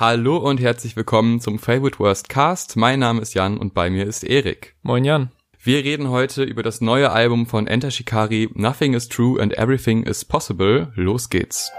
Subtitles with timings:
[0.00, 2.74] Hallo und herzlich willkommen zum Favorite Worst Cast.
[2.74, 4.74] Mein Name ist Jan und bei mir ist Erik.
[4.80, 5.30] Moin Jan.
[5.62, 10.04] Wir reden heute über das neue Album von Enter Shikari, Nothing is True and Everything
[10.04, 10.90] is Possible.
[10.94, 11.70] Los geht's.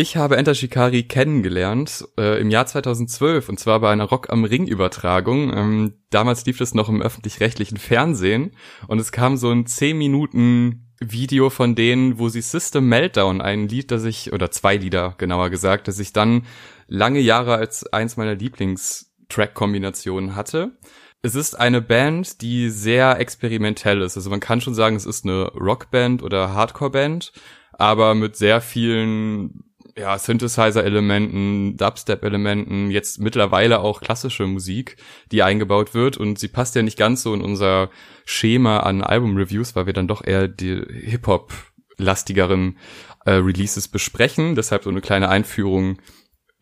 [0.00, 4.44] Ich habe Enter Shikari kennengelernt äh, im Jahr 2012 und zwar bei einer Rock am
[4.44, 5.52] Ring Übertragung.
[5.52, 8.52] Ähm, damals lief das noch im öffentlich-rechtlichen Fernsehen
[8.86, 13.66] und es kam so ein 10 Minuten Video von denen, wo sie System Meltdown, ein
[13.66, 16.46] Lied, das ich, oder zwei Lieder genauer gesagt, das ich dann
[16.86, 20.78] lange Jahre als eins meiner Lieblings-Track-Kombinationen hatte.
[21.22, 24.16] Es ist eine Band, die sehr experimentell ist.
[24.16, 27.32] Also man kann schon sagen, es ist eine Rockband oder Hardcore-Band,
[27.72, 29.64] aber mit sehr vielen
[29.98, 34.96] ja, Synthesizer-Elementen, Dubstep-Elementen, jetzt mittlerweile auch klassische Musik,
[35.32, 37.90] die eingebaut wird und sie passt ja nicht ganz so in unser
[38.24, 42.78] Schema an Album-Reviews, weil wir dann doch eher die Hip-Hop-lastigeren
[43.24, 44.54] äh, Releases besprechen.
[44.54, 45.98] Deshalb so eine kleine Einführung,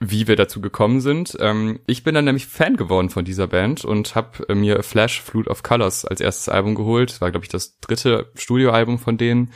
[0.00, 1.36] wie wir dazu gekommen sind.
[1.40, 5.20] Ähm, ich bin dann nämlich Fan geworden von dieser Band und habe äh, mir Flash
[5.20, 7.10] Flute of Colors als erstes Album geholt.
[7.10, 9.52] Das war, glaube ich, das dritte Studioalbum von denen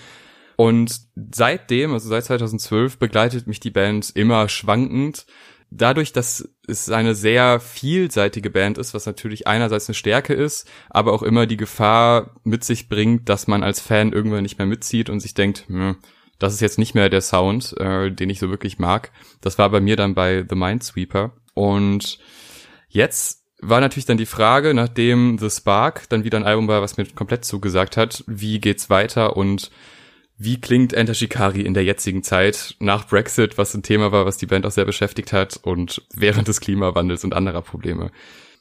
[0.61, 1.01] und
[1.33, 5.25] seitdem, also seit 2012, begleitet mich die Band immer schwankend.
[5.71, 11.15] Dadurch, dass es eine sehr vielseitige Band ist, was natürlich einerseits eine Stärke ist, aber
[11.15, 15.09] auch immer die Gefahr mit sich bringt, dass man als Fan irgendwann nicht mehr mitzieht
[15.09, 15.97] und sich denkt, hm,
[16.39, 19.13] das ist jetzt nicht mehr der Sound, äh, den ich so wirklich mag.
[19.41, 21.33] Das war bei mir dann bei The Minesweeper.
[21.55, 22.19] Und
[22.91, 26.99] jetzt war natürlich dann die Frage, nachdem The Spark dann wieder ein Album war, was
[26.99, 29.71] mir komplett zugesagt hat, wie geht's weiter und
[30.43, 34.39] wie klingt Enter Shikari in der jetzigen Zeit nach Brexit, was ein Thema war, was
[34.39, 38.11] die Band auch sehr beschäftigt hat und während des Klimawandels und anderer Probleme?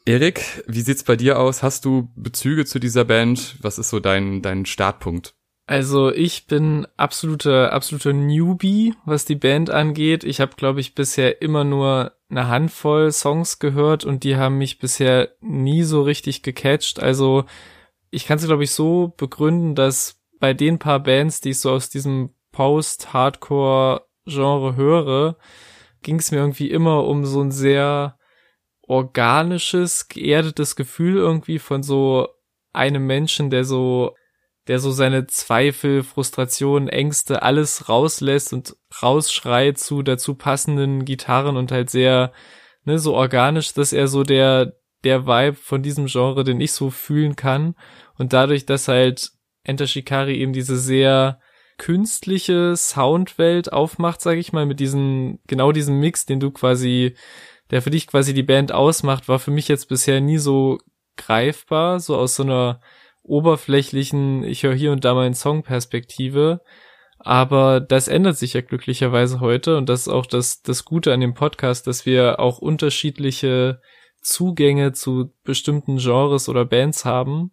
[0.06, 1.64] Erik, wie sieht's bei dir aus?
[1.64, 3.56] Hast du Bezüge zu dieser Band?
[3.62, 5.36] Was ist so dein, dein Startpunkt?
[5.68, 10.26] Also ich bin absoluter absoluter Newbie, was die Band angeht.
[10.26, 14.80] Ich habe, glaube ich, bisher immer nur eine Handvoll Songs gehört und die haben mich
[14.80, 17.00] bisher nie so richtig gecatcht.
[17.00, 17.46] Also
[18.12, 21.72] ich kann es, glaube ich, so begründen, dass bei den paar Bands, die ich so
[21.72, 25.38] aus diesem Post-Hardcore-Genre höre,
[26.02, 28.18] ging es mir irgendwie immer um so ein sehr
[28.82, 32.30] organisches, geerdetes Gefühl irgendwie von so
[32.74, 34.16] einem Menschen, der so,
[34.68, 41.72] der so seine Zweifel, Frustrationen, Ängste, alles rauslässt und rausschreit zu dazu passenden Gitarren und
[41.72, 42.32] halt sehr,
[42.84, 44.74] ne, so organisch, dass er so der,
[45.04, 47.76] der Vibe von diesem Genre, den ich so fühlen kann.
[48.18, 49.32] Und dadurch, dass halt
[49.64, 51.40] Enter Shikari eben diese sehr
[51.80, 57.16] künstliche Soundwelt aufmacht, sage ich mal, mit diesem, genau diesem Mix, den du quasi,
[57.72, 60.78] der für dich quasi die Band ausmacht, war für mich jetzt bisher nie so
[61.18, 62.82] greifbar, so aus so einer
[63.24, 66.62] oberflächlichen, ich höre hier und da mal in Songperspektive.
[67.20, 71.20] Aber das ändert sich ja glücklicherweise heute und das ist auch das, das Gute an
[71.20, 73.82] dem Podcast, dass wir auch unterschiedliche
[74.22, 77.52] Zugänge zu bestimmten Genres oder Bands haben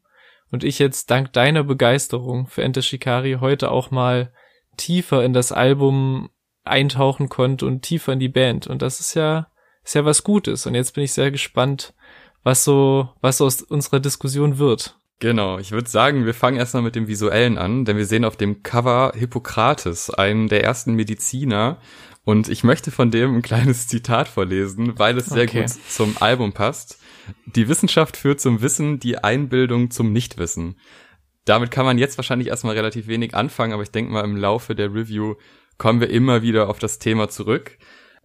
[0.51, 4.33] und ich jetzt dank deiner Begeisterung für Enter Shikari heute auch mal
[4.77, 6.31] tiefer in das Album
[6.65, 8.67] eintauchen konnte und tiefer in die Band.
[8.67, 9.49] Und das ist ja,
[9.85, 10.67] ist ja was Gutes.
[10.67, 11.95] Und jetzt bin ich sehr gespannt,
[12.43, 14.97] was so, was aus unserer Diskussion wird.
[15.19, 18.37] Genau, ich würde sagen, wir fangen erstmal mit dem Visuellen an, denn wir sehen auf
[18.37, 21.79] dem Cover Hippokrates, einen der ersten Mediziner.
[22.25, 25.63] Und ich möchte von dem ein kleines Zitat vorlesen, weil es sehr okay.
[25.63, 26.99] gut zum Album passt.
[27.47, 30.77] Die Wissenschaft führt zum Wissen, die Einbildung zum Nichtwissen.
[31.45, 34.75] Damit kann man jetzt wahrscheinlich erstmal relativ wenig anfangen, aber ich denke mal, im Laufe
[34.75, 35.35] der Review
[35.79, 37.79] kommen wir immer wieder auf das Thema zurück.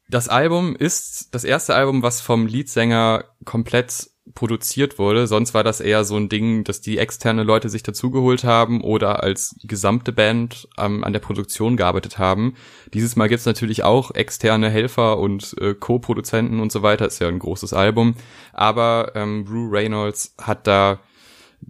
[0.09, 5.27] Das Album ist das erste Album, was vom Leadsänger komplett produziert wurde.
[5.27, 9.23] Sonst war das eher so ein Ding, dass die externe Leute sich dazugeholt haben oder
[9.23, 12.55] als gesamte Band ähm, an der Produktion gearbeitet haben.
[12.93, 17.07] Dieses Mal gibt's natürlich auch externe Helfer und äh, Co-Produzenten und so weiter.
[17.07, 18.15] Ist ja ein großes Album.
[18.53, 20.99] Aber ähm, Rue Reynolds hat da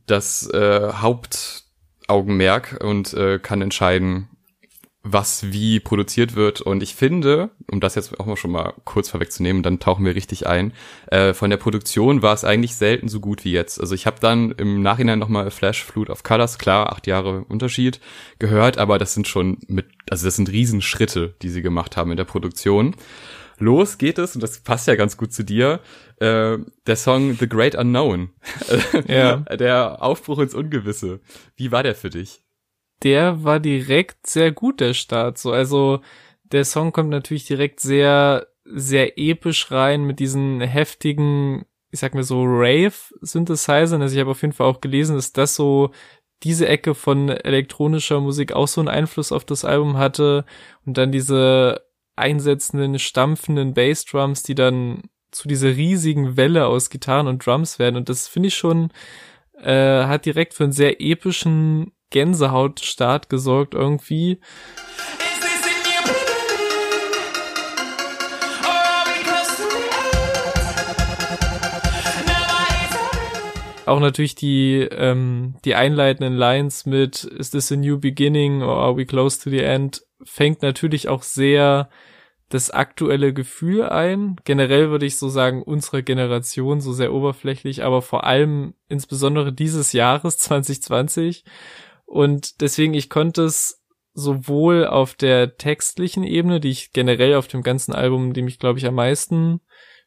[0.05, 4.27] das äh, Hauptaugenmerk und äh, kann entscheiden,
[5.03, 6.61] was wie produziert wird.
[6.61, 10.15] Und ich finde, um das jetzt auch mal schon mal kurz vorwegzunehmen, dann tauchen wir
[10.15, 10.73] richtig ein,
[11.07, 13.79] äh, von der Produktion war es eigentlich selten so gut wie jetzt.
[13.79, 17.99] Also ich habe dann im Nachhinein nochmal Flash Flut of Colors, klar, acht Jahre Unterschied,
[18.37, 22.17] gehört, aber das sind schon mit, also das sind Riesenschritte, die sie gemacht haben in
[22.17, 22.95] der Produktion.
[23.57, 25.81] Los geht es, und das passt ja ganz gut zu dir,
[26.17, 26.57] äh,
[26.87, 28.31] der Song The Great Unknown.
[29.07, 29.37] ja.
[29.37, 31.21] Der Aufbruch ins Ungewisse.
[31.55, 32.41] Wie war der für dich?
[33.03, 35.37] Der war direkt sehr gut, der Start.
[35.37, 36.01] So, also
[36.43, 42.23] der Song kommt natürlich direkt sehr, sehr episch rein mit diesen heftigen, ich sag mal
[42.23, 44.01] so, Rave-Synthesizern.
[44.01, 45.91] Also ich habe auf jeden Fall auch gelesen, dass das so
[46.43, 50.45] diese Ecke von elektronischer Musik auch so einen Einfluss auf das Album hatte
[50.85, 57.45] und dann diese einsetzenden, stampfenden Bassdrums, die dann zu dieser riesigen Welle aus Gitarren und
[57.45, 58.91] Drums werden und das finde ich schon
[59.61, 64.39] äh, hat direkt für einen sehr epischen Gänsehautstart gesorgt irgendwie.
[73.91, 78.95] auch natürlich die, ähm, die einleitenden Lines mit Is this a new beginning or are
[78.95, 81.89] we close to the end fängt natürlich auch sehr
[82.49, 84.35] das aktuelle Gefühl ein.
[84.43, 89.93] Generell würde ich so sagen, unsere Generation, so sehr oberflächlich, aber vor allem insbesondere dieses
[89.93, 91.43] Jahres 2020.
[92.11, 93.81] Und deswegen, ich konnte es
[94.13, 98.79] sowohl auf der textlichen Ebene, die ich generell auf dem ganzen Album, die mich, glaube
[98.79, 99.61] ich, am meisten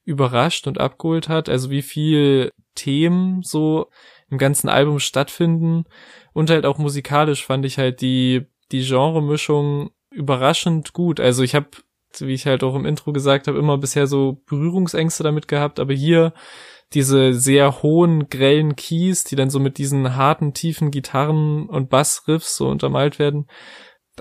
[0.04, 3.88] überrascht und abgeholt hat, also wie viel Themen so
[4.28, 5.84] im ganzen Album stattfinden
[6.34, 11.20] und halt auch musikalisch fand ich halt die die Genremischung überraschend gut.
[11.20, 11.68] Also ich habe,
[12.18, 15.94] wie ich halt auch im Intro gesagt habe, immer bisher so Berührungsängste damit gehabt, aber
[15.94, 16.34] hier
[16.94, 22.56] diese sehr hohen, grellen Keys, die dann so mit diesen harten, tiefen Gitarren und Bassriffs
[22.56, 23.46] so untermalt werden,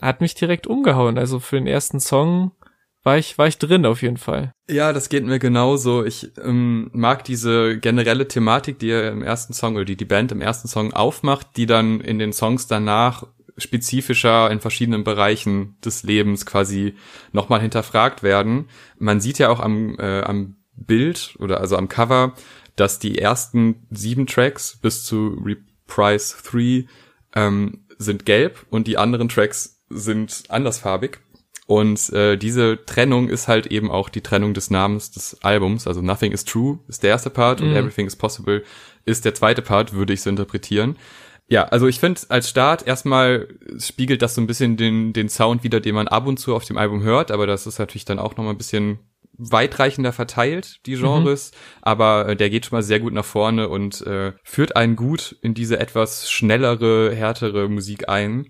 [0.01, 1.17] hat mich direkt umgehauen.
[1.17, 2.51] Also für den ersten Song
[3.03, 4.53] war ich, war ich drin auf jeden Fall.
[4.69, 6.03] Ja, das geht mir genauso.
[6.03, 10.31] Ich ähm, mag diese generelle Thematik, die er im ersten Song oder die die Band
[10.31, 13.27] im ersten Song aufmacht, die dann in den Songs danach
[13.57, 16.95] spezifischer in verschiedenen Bereichen des Lebens quasi
[17.33, 18.69] nochmal hinterfragt werden.
[18.97, 22.33] Man sieht ja auch am, äh, am Bild oder also am Cover,
[22.75, 26.85] dass die ersten sieben Tracks bis zu Reprise 3
[27.35, 31.19] ähm, sind gelb und die anderen Tracks sind andersfarbig.
[31.65, 35.87] Und äh, diese Trennung ist halt eben auch die Trennung des Namens des Albums.
[35.87, 37.67] Also Nothing is True ist der erste Part mhm.
[37.67, 38.63] und Everything is Possible
[39.05, 40.97] ist der zweite Part, würde ich so interpretieren.
[41.47, 43.47] Ja, also ich finde als Start erstmal
[43.77, 46.65] spiegelt das so ein bisschen den, den Sound wieder, den man ab und zu auf
[46.65, 48.99] dem Album hört, aber das ist natürlich dann auch nochmal ein bisschen
[49.37, 51.57] weitreichender verteilt, die Genres, mhm.
[51.81, 55.35] aber äh, der geht schon mal sehr gut nach vorne und äh, führt einen gut
[55.41, 58.47] in diese etwas schnellere, härtere Musik ein.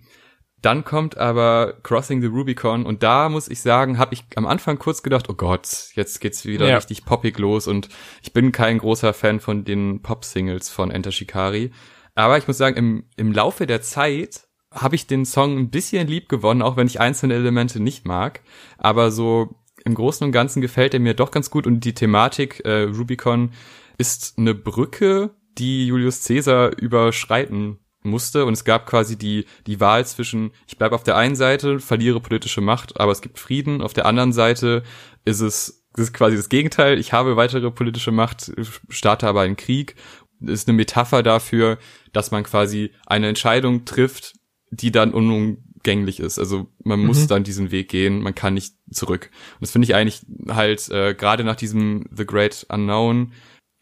[0.61, 4.79] Dann kommt aber Crossing the Rubicon und da muss ich sagen, habe ich am Anfang
[4.79, 6.75] kurz gedacht, oh Gott, jetzt geht's wieder ja.
[6.75, 7.89] richtig poppig los und
[8.21, 11.71] ich bin kein großer Fan von den Pop-Singles von Enter Shikari.
[12.15, 16.07] Aber ich muss sagen, im, im Laufe der Zeit habe ich den Song ein bisschen
[16.07, 18.41] lieb gewonnen, auch wenn ich einzelne Elemente nicht mag.
[18.77, 22.61] Aber so im Großen und Ganzen gefällt er mir doch ganz gut und die Thematik
[22.65, 23.51] äh, Rubicon
[23.97, 30.05] ist eine Brücke, die Julius Caesar überschreiten musste und es gab quasi die die Wahl
[30.05, 33.81] zwischen ich bleibe auf der einen Seite verliere politische Macht aber es gibt Frieden.
[33.81, 34.83] Auf der anderen Seite
[35.25, 36.97] ist es ist quasi das Gegenteil.
[36.97, 38.51] Ich habe weitere politische Macht
[38.89, 39.95] starte aber einen Krieg.
[40.41, 41.77] Ist eine Metapher dafür
[42.13, 44.33] dass man quasi eine Entscheidung trifft
[44.73, 45.13] die dann
[45.83, 47.07] unumgänglich ist also man mhm.
[47.07, 50.89] muss dann diesen Weg gehen man kann nicht zurück und das finde ich eigentlich halt
[50.89, 53.33] äh, gerade nach diesem The Great Unknown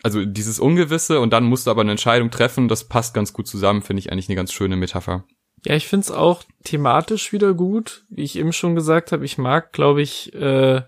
[0.03, 3.47] also dieses Ungewisse und dann musst du aber eine Entscheidung treffen, das passt ganz gut
[3.47, 5.25] zusammen, finde ich eigentlich eine ganz schöne Metapher.
[5.63, 8.03] Ja, ich find's auch thematisch wieder gut.
[8.09, 10.81] Wie ich eben schon gesagt habe, ich mag, glaube ich, äh,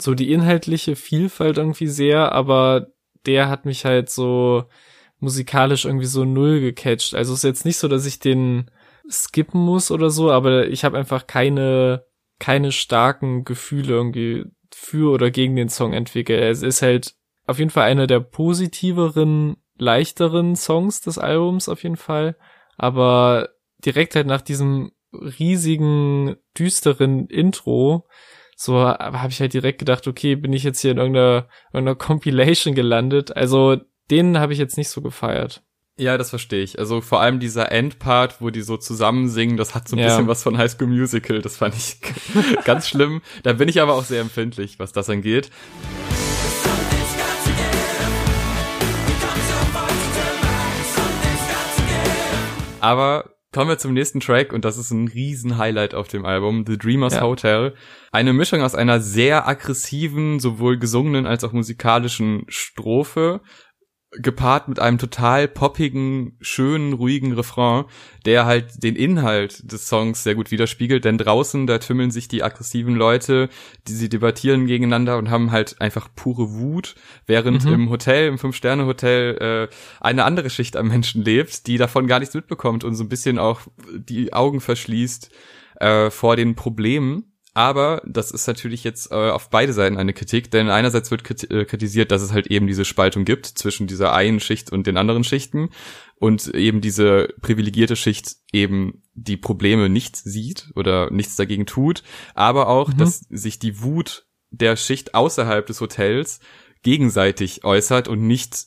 [0.00, 2.88] so die inhaltliche Vielfalt irgendwie sehr, aber
[3.24, 4.64] der hat mich halt so
[5.20, 7.14] musikalisch irgendwie so null gecatcht.
[7.14, 8.68] Also ist jetzt nicht so, dass ich den
[9.10, 12.04] skippen muss oder so, aber ich habe einfach keine
[12.38, 16.42] keine starken Gefühle irgendwie für oder gegen den Song entwickelt.
[16.42, 17.14] Es ist halt
[17.46, 22.36] auf jeden Fall einer der positiveren, leichteren Songs des Albums auf jeden Fall.
[22.76, 23.50] Aber
[23.84, 28.06] direkt halt nach diesem riesigen, düsteren Intro,
[28.56, 32.74] so habe ich halt direkt gedacht, okay, bin ich jetzt hier in irgendeiner, irgendeiner Compilation
[32.74, 33.34] gelandet.
[33.36, 33.76] Also
[34.10, 35.62] den habe ich jetzt nicht so gefeiert.
[35.98, 36.78] Ja, das verstehe ich.
[36.78, 40.08] Also vor allem dieser Endpart, wo die so zusammen singen, das hat so ein ja.
[40.08, 41.40] bisschen was von High School Musical.
[41.40, 41.96] Das fand ich
[42.66, 43.22] ganz schlimm.
[43.44, 45.50] Da bin ich aber auch sehr empfindlich, was das angeht.
[52.80, 56.66] Aber kommen wir zum nächsten Track und das ist ein riesen Highlight auf dem Album,
[56.66, 57.22] The Dreamers ja.
[57.22, 57.72] Hotel.
[58.12, 63.40] Eine Mischung aus einer sehr aggressiven, sowohl gesungenen als auch musikalischen Strophe
[64.12, 67.84] gepaart mit einem total poppigen, schönen, ruhigen Refrain,
[68.24, 72.42] der halt den Inhalt des Songs sehr gut widerspiegelt, denn draußen, da tümmeln sich die
[72.42, 73.48] aggressiven Leute,
[73.88, 76.94] die sie debattieren gegeneinander und haben halt einfach pure Wut,
[77.26, 77.72] während mhm.
[77.72, 82.34] im Hotel, im Fünf-Sterne-Hotel, äh, eine andere Schicht am Menschen lebt, die davon gar nichts
[82.34, 85.30] mitbekommt und so ein bisschen auch die Augen verschließt
[85.80, 90.50] äh, vor den Problemen Aber das ist natürlich jetzt äh, auf beide Seiten eine Kritik,
[90.50, 94.40] denn einerseits wird äh, kritisiert, dass es halt eben diese Spaltung gibt zwischen dieser einen
[94.40, 95.70] Schicht und den anderen Schichten
[96.16, 102.02] und eben diese privilegierte Schicht eben die Probleme nicht sieht oder nichts dagegen tut,
[102.34, 102.98] aber auch, mhm.
[102.98, 106.40] dass sich die Wut der Schicht außerhalb des Hotels
[106.82, 108.66] gegenseitig äußert und nicht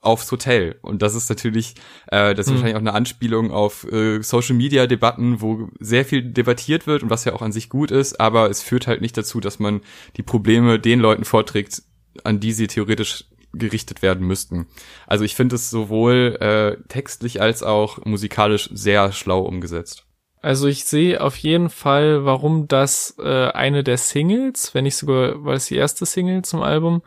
[0.00, 0.76] aufs Hotel.
[0.82, 1.74] Und das ist natürlich,
[2.06, 2.54] äh, das ist mhm.
[2.54, 7.10] wahrscheinlich auch eine Anspielung auf äh, Social Media Debatten, wo sehr viel debattiert wird und
[7.10, 9.80] was ja auch an sich gut ist, aber es führt halt nicht dazu, dass man
[10.16, 11.82] die Probleme den Leuten vorträgt,
[12.24, 14.66] an die sie theoretisch gerichtet werden müssten.
[15.06, 20.04] Also ich finde es sowohl äh, textlich als auch musikalisch sehr schlau umgesetzt.
[20.40, 25.44] Also ich sehe auf jeden Fall, warum das äh, eine der Singles, wenn nicht sogar,
[25.44, 27.02] war es die erste Single zum Album,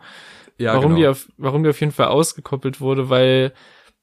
[0.58, 0.98] ja, warum genau.
[0.98, 3.54] die auf, warum die auf jeden Fall ausgekoppelt wurde, weil,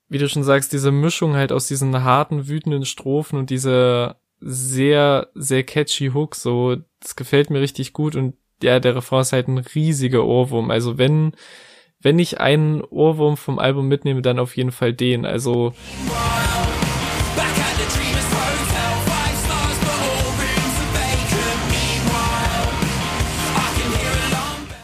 [0.09, 5.28] wie du schon sagst, diese Mischung halt aus diesen harten, wütenden Strophen und dieser sehr,
[5.35, 9.49] sehr catchy Hook, so, das gefällt mir richtig gut und ja, der Refrain ist halt
[9.49, 10.71] ein riesiger Ohrwurm.
[10.71, 11.33] Also wenn,
[12.00, 15.25] wenn ich einen Ohrwurm vom Album mitnehme, dann auf jeden Fall den.
[15.25, 15.75] Also,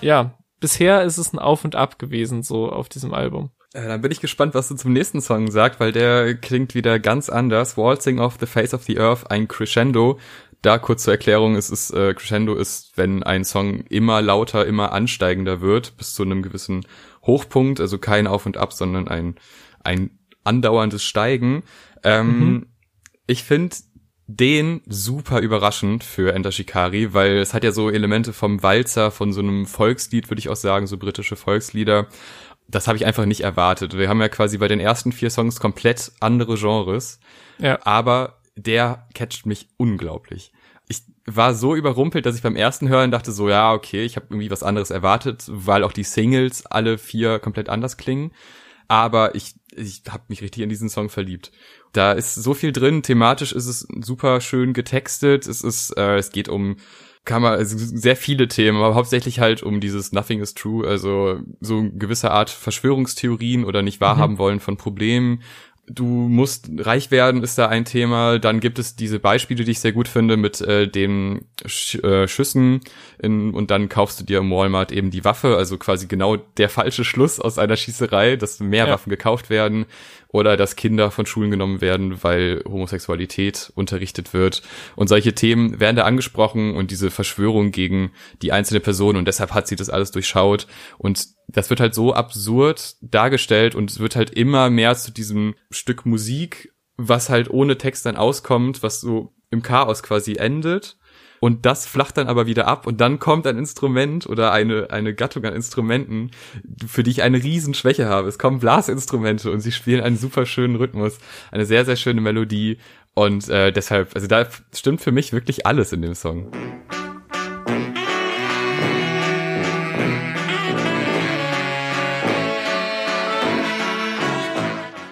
[0.01, 3.51] ja, bisher ist es ein Auf und Ab gewesen, so auf diesem Album.
[3.75, 6.99] Äh, dann bin ich gespannt, was du zum nächsten Song sagst, weil der klingt wieder
[6.99, 7.77] ganz anders.
[7.77, 10.19] Waltzing off the Face of the Earth, ein Crescendo.
[10.63, 14.93] Da kurz zur Erklärung, es ist äh, Crescendo ist, wenn ein Song immer lauter, immer
[14.93, 16.87] ansteigender wird, bis zu einem gewissen
[17.27, 19.35] Hochpunkt, also kein Auf und Ab, sondern ein,
[19.83, 21.63] ein andauerndes Steigen.
[22.03, 22.67] Ähm, mhm.
[23.27, 23.77] Ich finde,
[24.27, 29.33] den super überraschend für Enter Shikari, weil es hat ja so Elemente vom Walzer, von
[29.33, 32.07] so einem Volkslied, würde ich auch sagen, so britische Volkslieder.
[32.67, 33.97] Das habe ich einfach nicht erwartet.
[33.99, 37.21] Wir haben ja quasi bei den ersten vier Songs komplett andere Genres.
[37.59, 37.79] Ja.
[37.85, 40.53] Aber der catcht mich unglaublich.
[40.89, 44.27] Ich war so überrumpelt, dass ich beim ersten Hören dachte so, ja, okay, ich habe
[44.31, 48.33] irgendwie was anderes erwartet, weil auch die Singles alle vier komplett anders klingen.
[48.89, 51.53] Aber ich, ich habe mich richtig in diesen Song verliebt.
[51.95, 53.03] Da ist so viel drin.
[53.03, 55.47] Thematisch ist es super schön getextet.
[55.47, 56.77] Es ist, äh, es geht um
[57.25, 61.41] kann man also sehr viele Themen, aber hauptsächlich halt um dieses Nothing is true, also
[61.59, 64.39] so eine gewisse Art Verschwörungstheorien oder nicht wahrhaben mhm.
[64.39, 65.41] wollen von Problemen
[65.87, 68.39] du musst reich werden, ist da ein Thema.
[68.39, 72.27] Dann gibt es diese Beispiele, die ich sehr gut finde, mit äh, den Sch äh,
[72.27, 72.81] Schüssen
[73.21, 76.69] in, und dann kaufst du dir im Walmart eben die Waffe, also quasi genau der
[76.69, 78.93] falsche Schluss aus einer Schießerei, dass mehr ja.
[78.93, 79.87] Waffen gekauft werden
[80.35, 84.63] oder dass Kinder von Schulen genommen werden, weil Homosexualität unterrichtet wird.
[84.97, 88.11] Und solche Themen werden da angesprochen und diese Verschwörung gegen
[88.43, 90.67] die einzelne Person und deshalb hat sie das alles durchschaut.
[90.99, 95.55] Und das wird halt so absurd dargestellt und es wird halt immer mehr zu diesem
[95.71, 100.97] Stück Musik, was halt ohne Text dann auskommt, was so im Chaos quasi endet
[101.45, 105.13] und das flacht dann aber wieder ab und dann kommt ein Instrument oder eine, eine
[105.15, 106.31] Gattung an Instrumenten,
[106.87, 108.29] für die ich eine riesen Schwäche habe.
[108.29, 111.19] Es kommen Blasinstrumente und sie spielen einen super schönen Rhythmus,
[111.51, 112.79] eine sehr, sehr schöne Melodie
[113.13, 116.51] und äh, deshalb, also da stimmt für mich wirklich alles in dem Song.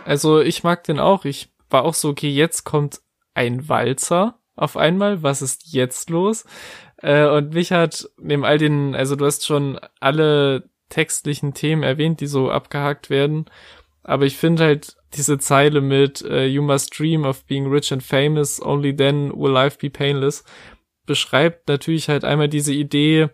[0.06, 1.26] Also ich mag den auch.
[1.26, 3.02] Ich war auch so, okay, jetzt kommt
[3.34, 5.22] ein Walzer auf einmal?
[5.22, 6.44] Was ist jetzt los?
[6.98, 12.20] Äh, und mich hat neben all den, also du hast schon alle textlichen Themen erwähnt,
[12.20, 13.46] die so abgehakt werden.
[14.02, 18.02] Aber ich finde halt diese Zeile mit uh, You must dream of being rich and
[18.02, 20.44] famous, only then will life be painless,
[21.06, 23.28] beschreibt natürlich halt einmal diese Idee,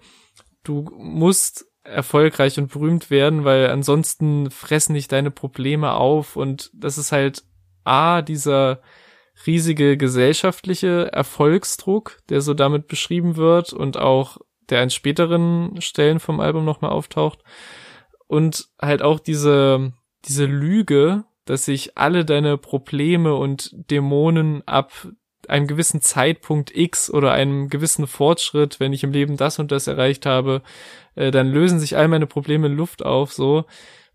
[0.65, 6.99] du musst erfolgreich und berühmt werden, weil ansonsten fressen dich deine Probleme auf und das
[6.99, 7.45] ist halt
[7.85, 8.83] A, dieser
[9.47, 14.39] riesige gesellschaftliche Erfolgsdruck, der so damit beschrieben wird und auch
[14.71, 17.43] der an späteren Stellen vom Album nochmal auftaucht.
[18.27, 19.93] Und halt auch diese,
[20.27, 24.93] diese Lüge, dass sich alle deine Probleme und Dämonen ab
[25.49, 29.87] einem gewissen Zeitpunkt X oder einem gewissen Fortschritt, wenn ich im Leben das und das
[29.87, 30.63] erreicht habe,
[31.15, 33.65] äh, dann lösen sich all meine Probleme in Luft auf, so.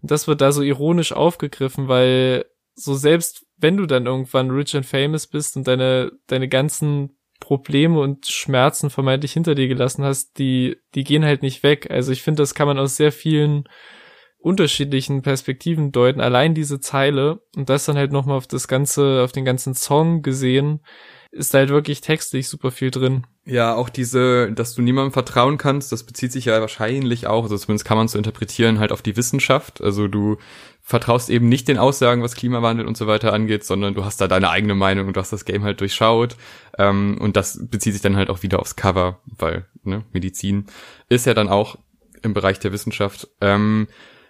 [0.01, 4.75] Und das wird da so ironisch aufgegriffen, weil so selbst wenn du dann irgendwann rich
[4.75, 10.37] and famous bist und deine, deine ganzen Probleme und Schmerzen vermeintlich hinter dir gelassen hast,
[10.37, 11.89] die, die gehen halt nicht weg.
[11.89, 13.65] Also ich finde, das kann man aus sehr vielen
[14.37, 16.21] unterschiedlichen Perspektiven deuten.
[16.21, 20.21] Allein diese Zeile und das dann halt nochmal auf das ganze, auf den ganzen Song
[20.21, 20.81] gesehen,
[21.33, 23.25] ist halt wirklich textlich super viel drin.
[23.45, 27.57] Ja, auch diese, dass du niemandem vertrauen kannst, das bezieht sich ja wahrscheinlich auch, also
[27.57, 29.81] zumindest kann man so interpretieren, halt auf die Wissenschaft.
[29.81, 30.37] Also du
[30.81, 34.27] vertraust eben nicht den Aussagen, was Klimawandel und so weiter angeht, sondern du hast da
[34.27, 36.37] deine eigene Meinung und du hast das Game halt durchschaut.
[36.77, 40.67] Ähm, und das bezieht sich dann halt auch wieder aufs Cover, weil ne, Medizin
[41.09, 41.77] ist ja dann auch
[42.21, 43.27] im Bereich der Wissenschaft.
[43.41, 43.87] Ähm,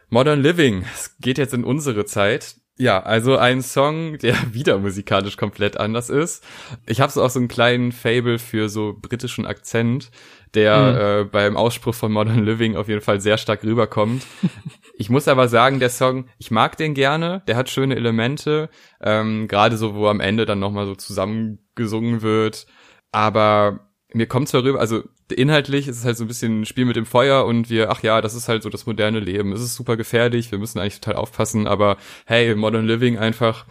[0.10, 2.56] Modern Living, es geht jetzt in unsere Zeit.
[2.78, 6.44] Ja, also ein Song, der wieder musikalisch komplett anders ist.
[6.88, 10.10] Ich habe so auch so einen kleinen Fable für so britischen Akzent,
[10.56, 11.28] der mhm.
[11.28, 14.26] äh, beim Ausspruch von Modern Living auf jeden Fall sehr stark rüberkommt.
[14.98, 18.70] ich muss aber sagen, der Song, ich mag den gerne, der hat schöne Elemente,
[19.02, 22.66] ähm, gerade so, wo am Ende dann nochmal so zusammengesungen wird.
[23.12, 25.04] Aber mir kommt zwar rüber, also
[25.34, 28.04] inhaltlich ist es halt so ein bisschen ein Spiel mit dem Feuer und wir, ach
[28.04, 29.52] ja, das ist halt so das moderne Leben.
[29.52, 33.66] Es ist super gefährlich, wir müssen eigentlich total aufpassen, aber hey, Modern Living einfach.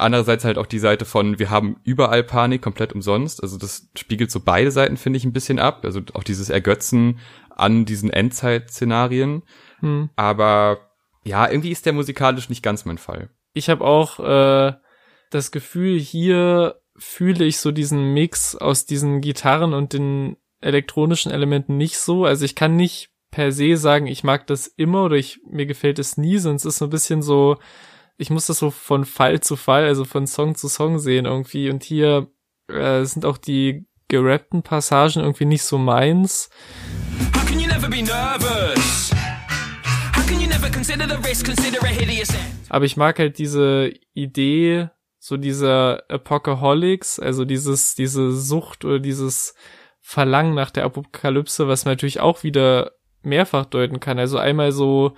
[0.00, 3.42] Andererseits halt auch die Seite von, wir haben überall Panik, komplett umsonst.
[3.42, 5.84] Also das spiegelt so beide Seiten, finde ich, ein bisschen ab.
[5.84, 7.18] Also auch dieses Ergötzen
[7.50, 9.42] an diesen Endzeit-Szenarien.
[9.80, 10.10] Hm.
[10.14, 10.78] Aber
[11.24, 13.30] ja, irgendwie ist der musikalisch nicht ganz mein Fall.
[13.54, 14.74] Ich habe auch äh,
[15.30, 21.76] das Gefühl, hier fühle ich so diesen Mix aus diesen Gitarren und den elektronischen Elementen
[21.76, 22.24] nicht so.
[22.24, 25.98] Also ich kann nicht per se sagen, ich mag das immer oder ich, mir gefällt
[25.98, 27.58] es nie, sonst ist so ein bisschen so,
[28.16, 31.70] ich muss das so von Fall zu Fall, also von Song zu Song sehen irgendwie.
[31.70, 32.28] Und hier
[32.68, 36.50] äh, sind auch die gerappten Passagen irgendwie nicht so meins.
[42.68, 44.88] Aber ich mag halt diese Idee,
[45.18, 49.54] so dieser Apocalypse, also dieses, diese Sucht oder dieses
[50.00, 54.18] Verlangen nach der Apokalypse, was man natürlich auch wieder mehrfach deuten kann.
[54.18, 55.14] Also einmal so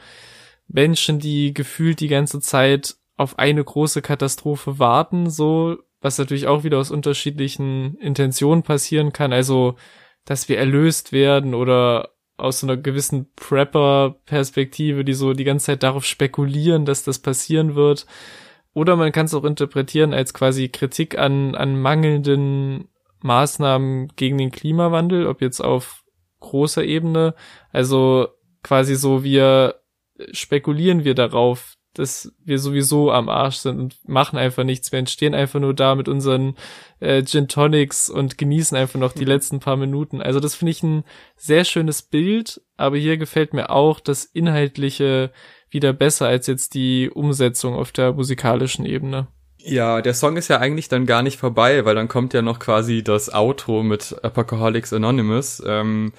[0.68, 6.64] Menschen, die gefühlt die ganze Zeit auf eine große Katastrophe warten, so, was natürlich auch
[6.64, 9.32] wieder aus unterschiedlichen Intentionen passieren kann.
[9.32, 9.76] Also,
[10.24, 15.82] dass wir erlöst werden oder aus so einer gewissen Prepper-Perspektive, die so die ganze Zeit
[15.82, 18.06] darauf spekulieren, dass das passieren wird.
[18.72, 22.88] Oder man kann es auch interpretieren als quasi Kritik an, an mangelnden
[23.22, 26.04] Maßnahmen gegen den Klimawandel, ob jetzt auf
[26.40, 27.34] großer Ebene.
[27.72, 28.28] Also
[28.62, 29.80] quasi so, wir
[30.32, 34.92] spekulieren wir darauf, dass wir sowieso am Arsch sind und machen einfach nichts.
[34.92, 36.54] Wir entstehen einfach nur da mit unseren
[37.00, 40.22] äh, Gin Tonics und genießen einfach noch die letzten paar Minuten.
[40.22, 41.04] Also das finde ich ein
[41.36, 45.32] sehr schönes Bild, aber hier gefällt mir auch das Inhaltliche
[45.68, 49.26] wieder besser als jetzt die Umsetzung auf der musikalischen Ebene.
[49.62, 52.58] Ja, der Song ist ja eigentlich dann gar nicht vorbei, weil dann kommt ja noch
[52.58, 55.62] quasi das Outro mit Apocalypse Anonymous.
[55.66, 56.12] Ähm,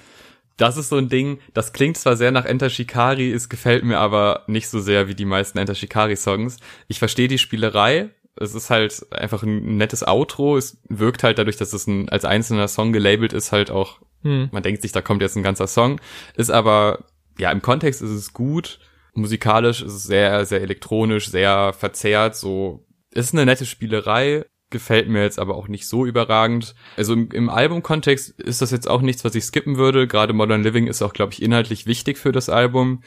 [0.56, 3.98] das ist so ein Ding, das klingt zwar sehr nach Enter Shikari, es gefällt mir
[3.98, 6.58] aber nicht so sehr wie die meisten Enter Shikari Songs.
[6.88, 11.56] Ich verstehe die Spielerei, es ist halt einfach ein nettes Outro, es wirkt halt dadurch,
[11.56, 14.50] dass es ein, als einzelner Song gelabelt ist, halt auch, hm.
[14.52, 16.00] man denkt sich, da kommt jetzt ein ganzer Song,
[16.36, 17.06] ist aber,
[17.38, 18.78] ja, im Kontext ist es gut,
[19.14, 25.22] musikalisch ist es sehr, sehr elektronisch, sehr verzerrt, so ist eine nette Spielerei, gefällt mir
[25.22, 26.74] jetzt aber auch nicht so überragend.
[26.96, 30.08] Also im, im Albumkontext ist das jetzt auch nichts, was ich skippen würde.
[30.08, 33.02] Gerade Modern Living ist auch, glaube ich, inhaltlich wichtig für das Album.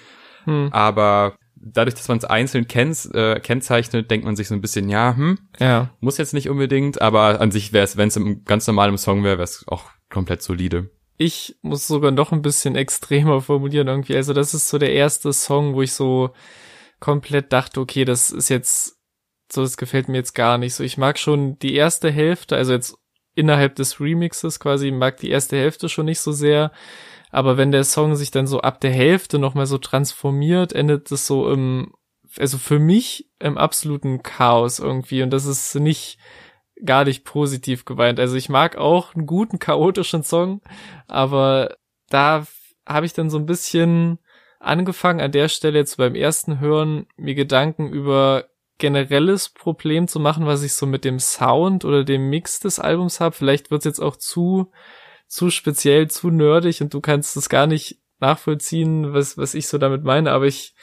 [0.46, 0.70] Hm.
[0.72, 4.88] Aber dadurch, dass man es einzeln kennt, äh, kennzeichnet, denkt man sich so ein bisschen,
[4.88, 5.90] ja, hm, ja.
[6.00, 9.24] muss jetzt nicht unbedingt, aber an sich wäre es, wenn es im ganz normalen Song
[9.24, 10.92] wäre, wäre es auch komplett solide.
[11.18, 14.16] Ich muss sogar noch ein bisschen extremer formulieren irgendwie.
[14.16, 16.32] Also das ist so der erste Song, wo ich so
[17.00, 18.95] komplett dachte, okay, das ist jetzt
[19.52, 20.84] so, das gefällt mir jetzt gar nicht so.
[20.84, 22.98] Ich mag schon die erste Hälfte, also jetzt
[23.36, 26.72] innerhalb des Remixes quasi, mag die erste Hälfte schon nicht so sehr.
[27.32, 31.28] Aber wenn der Song sich dann so ab der Hälfte nochmal so transformiert, endet es
[31.28, 31.94] so im,
[32.38, 35.22] also für mich im absoluten Chaos irgendwie.
[35.22, 36.18] Und das ist nicht,
[36.84, 38.20] gar nicht positiv geweint.
[38.20, 40.62] Also ich mag auch einen guten chaotischen Song,
[41.08, 41.76] aber
[42.10, 42.46] da
[42.88, 44.20] habe ich dann so ein bisschen
[44.60, 48.46] angefangen an der Stelle jetzt beim ersten Hören mir Gedanken über
[48.78, 53.20] generelles Problem zu machen, was ich so mit dem Sound oder dem Mix des Albums
[53.20, 53.36] habe.
[53.36, 54.72] Vielleicht wird's jetzt auch zu,
[55.28, 59.78] zu speziell, zu nerdig und du kannst das gar nicht nachvollziehen, was, was ich so
[59.78, 60.32] damit meine.
[60.32, 60.76] Aber ich,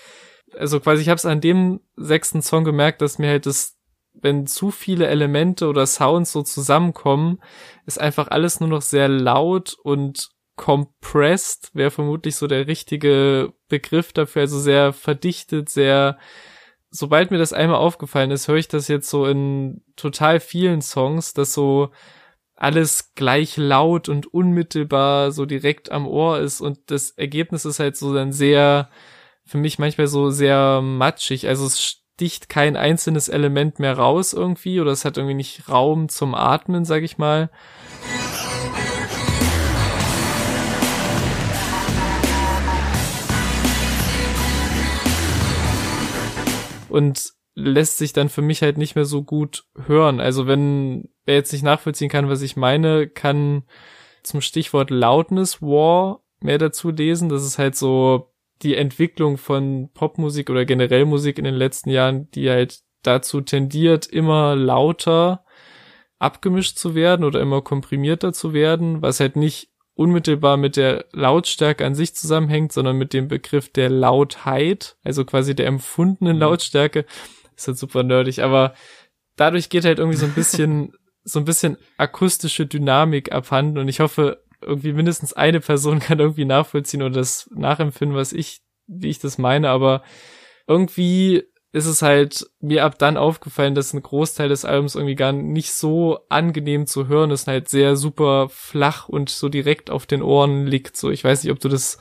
[0.57, 3.76] also quasi, ich habe es an dem sechsten Song gemerkt, dass mir halt das,
[4.14, 7.40] wenn zu viele Elemente oder Sounds so zusammenkommen,
[7.87, 14.12] ist einfach alles nur noch sehr laut und compressed, wäre vermutlich so der richtige Begriff
[14.12, 16.18] dafür, also sehr verdichtet, sehr
[16.92, 21.33] sobald mir das einmal aufgefallen ist, höre ich das jetzt so in total vielen Songs,
[21.33, 21.90] dass so
[22.55, 27.96] alles gleich laut und unmittelbar so direkt am Ohr ist und das Ergebnis ist halt
[27.96, 28.88] so dann sehr,
[29.44, 31.48] für mich manchmal so sehr matschig.
[31.48, 36.09] Also es sticht kein einzelnes Element mehr raus irgendwie oder es hat irgendwie nicht Raum
[36.09, 37.50] zum Atmen, sag ich mal.
[46.92, 50.20] Und lässt sich dann für mich halt nicht mehr so gut hören.
[50.20, 53.64] Also wenn wer jetzt nicht nachvollziehen kann, was ich meine, kann
[54.22, 57.31] zum Stichwort Loudness War mehr dazu lesen.
[57.31, 62.31] Das ist halt so die Entwicklung von Popmusik oder generell Musik in den letzten Jahren,
[62.33, 65.44] die halt dazu tendiert, immer lauter
[66.18, 69.72] abgemischt zu werden oder immer komprimierter zu werden, was halt nicht
[70.03, 75.55] unmittelbar mit der Lautstärke an sich zusammenhängt, sondern mit dem Begriff der Lautheit, also quasi
[75.55, 76.41] der empfundenen mhm.
[76.41, 77.07] Lautstärke.
[77.57, 78.75] Ist halt super nerdig, aber
[79.37, 80.93] dadurch geht halt irgendwie so ein bisschen,
[81.25, 86.45] so ein bisschen akustische Dynamik abhanden und ich hoffe, irgendwie mindestens eine Person kann irgendwie
[86.45, 90.03] nachvollziehen oder das nachempfinden, was ich, wie ich das meine, aber
[90.69, 95.33] irgendwie ist es halt mir ab dann aufgefallen, dass ein Großteil des Albums irgendwie gar
[95.33, 100.23] nicht so angenehm zu hören ist, halt sehr super flach und so direkt auf den
[100.23, 100.97] Ohren liegt.
[100.97, 101.97] So, ich weiß nicht, ob du das,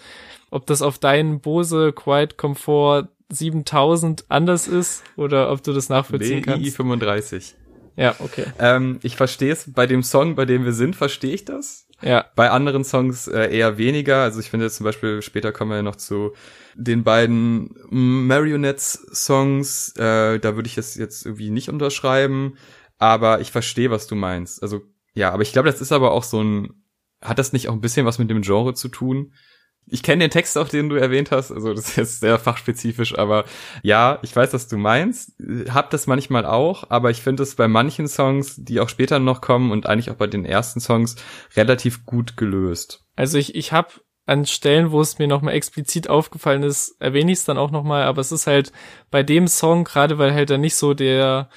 [0.50, 6.38] ob das auf deinen Bose Quiet Comfort 7000 anders ist oder ob du das nachvollziehen
[6.38, 6.78] nee, kannst.
[6.78, 7.54] i35.
[7.96, 8.46] Ja, okay.
[8.60, 11.88] Ähm, ich verstehe es bei dem Song, bei dem wir sind, verstehe ich das.
[12.02, 12.26] Ja.
[12.36, 14.24] Bei anderen Songs äh, eher weniger.
[14.24, 16.34] Also ich finde zum Beispiel, später kommen wir noch zu
[16.76, 19.96] den beiden Marionettes-Songs.
[19.98, 22.58] Äh, da würde ich es jetzt irgendwie nicht unterschreiben.
[22.98, 24.62] Aber ich verstehe, was du meinst.
[24.62, 24.82] Also
[25.14, 26.84] ja, aber ich glaube, das ist aber auch so ein,
[27.22, 29.34] hat das nicht auch ein bisschen was mit dem Genre zu tun?
[29.88, 33.18] Ich kenne den Text auch, den du erwähnt hast, also das ist jetzt sehr fachspezifisch,
[33.18, 33.46] aber
[33.84, 35.34] ja, ich weiß, was du meinst.
[35.70, 39.42] Hab das manchmal auch, aber ich finde es bei manchen Songs, die auch später noch
[39.42, 41.18] kommen und eigentlich auch bei den ersten Songs
[41.56, 43.04] relativ gut gelöst.
[43.16, 43.90] Also ich, ich habe
[44.26, 48.04] an Stellen, wo es mir nochmal explizit aufgefallen ist, erwähne ich es dann auch nochmal,
[48.04, 48.72] aber es ist halt
[49.10, 51.50] bei dem Song, gerade weil halt da nicht so der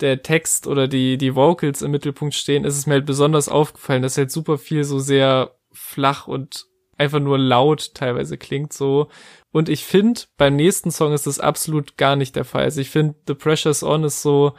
[0.00, 4.02] der Text oder die, die Vocals im Mittelpunkt stehen, ist es mir halt besonders aufgefallen,
[4.02, 6.66] dass halt super viel so sehr flach und
[7.02, 9.08] einfach nur laut teilweise klingt so.
[9.50, 12.62] Und ich finde, beim nächsten Song ist das absolut gar nicht der Fall.
[12.62, 14.54] Also ich finde, The Pressure's On ist so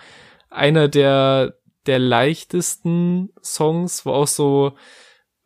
[0.49, 1.55] einer der,
[1.87, 4.73] der leichtesten Songs, wo auch so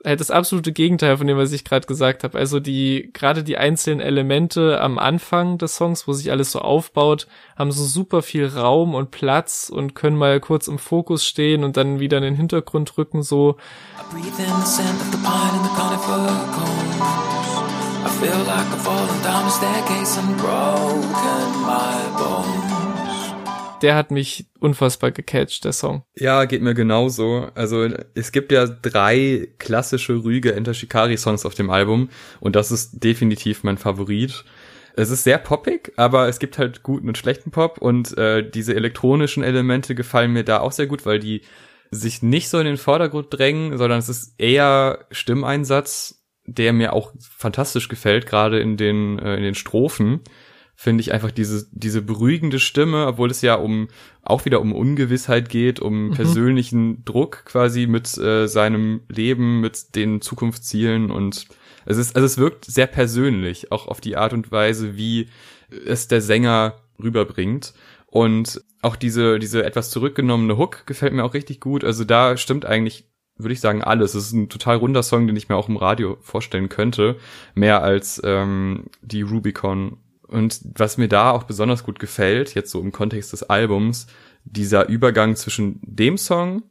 [0.05, 2.37] halt das absolute Gegenteil von dem, was ich gerade gesagt habe.
[2.37, 7.27] Also die, gerade die einzelnen Elemente am Anfang des Songs, wo sich alles so aufbaut,
[7.55, 11.77] haben so super viel Raum und Platz und können mal kurz im Fokus stehen und
[11.77, 13.57] dann wieder in den Hintergrund rücken, so.
[16.39, 16.76] I
[18.19, 22.77] feel like I've fallen down the staircase and broken my bones
[23.81, 26.03] der hat mich unfassbar gecatcht, der Song.
[26.15, 27.47] Ja, geht mir genauso.
[27.55, 33.03] Also es gibt ja drei klassische, ruhige Enter Shikari-Songs auf dem Album und das ist
[33.03, 34.43] definitiv mein Favorit.
[34.95, 38.73] Es ist sehr poppig, aber es gibt halt guten und schlechten Pop und äh, diese
[38.73, 41.41] elektronischen Elemente gefallen mir da auch sehr gut, weil die
[41.91, 46.16] sich nicht so in den Vordergrund drängen, sondern es ist eher Stimmeinsatz,
[46.47, 50.21] der mir auch fantastisch gefällt, gerade in den äh, in den Strophen
[50.79, 53.87] finde ich einfach diese, diese beruhigende Stimme, obwohl es ja um
[54.21, 56.13] auch wieder um Ungewissheit geht, um mhm.
[56.13, 61.47] persönlichen Druck quasi mit äh, seinem Leben, mit den Zukunftszielen und
[61.85, 65.29] es ist, also es wirkt sehr persönlich, auch auf die Art und Weise, wie
[65.85, 67.73] es der Sänger rüberbringt.
[68.07, 71.85] Und auch diese, diese etwas zurückgenommene Hook gefällt mir auch richtig gut.
[71.85, 74.13] Also da stimmt eigentlich würde ich sagen, alles.
[74.13, 77.17] Es ist ein total runder Song, den ich mir auch im Radio vorstellen könnte.
[77.55, 79.97] Mehr als ähm, die Rubicon
[80.27, 84.07] und was mir da auch besonders gut gefällt, jetzt so im Kontext des Albums,
[84.43, 86.63] dieser Übergang zwischen dem Song,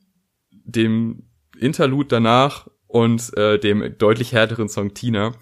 [0.50, 1.24] dem
[1.59, 5.31] Interlude danach und äh, dem deutlich härteren Song Tina.
[5.31, 5.35] Mhm.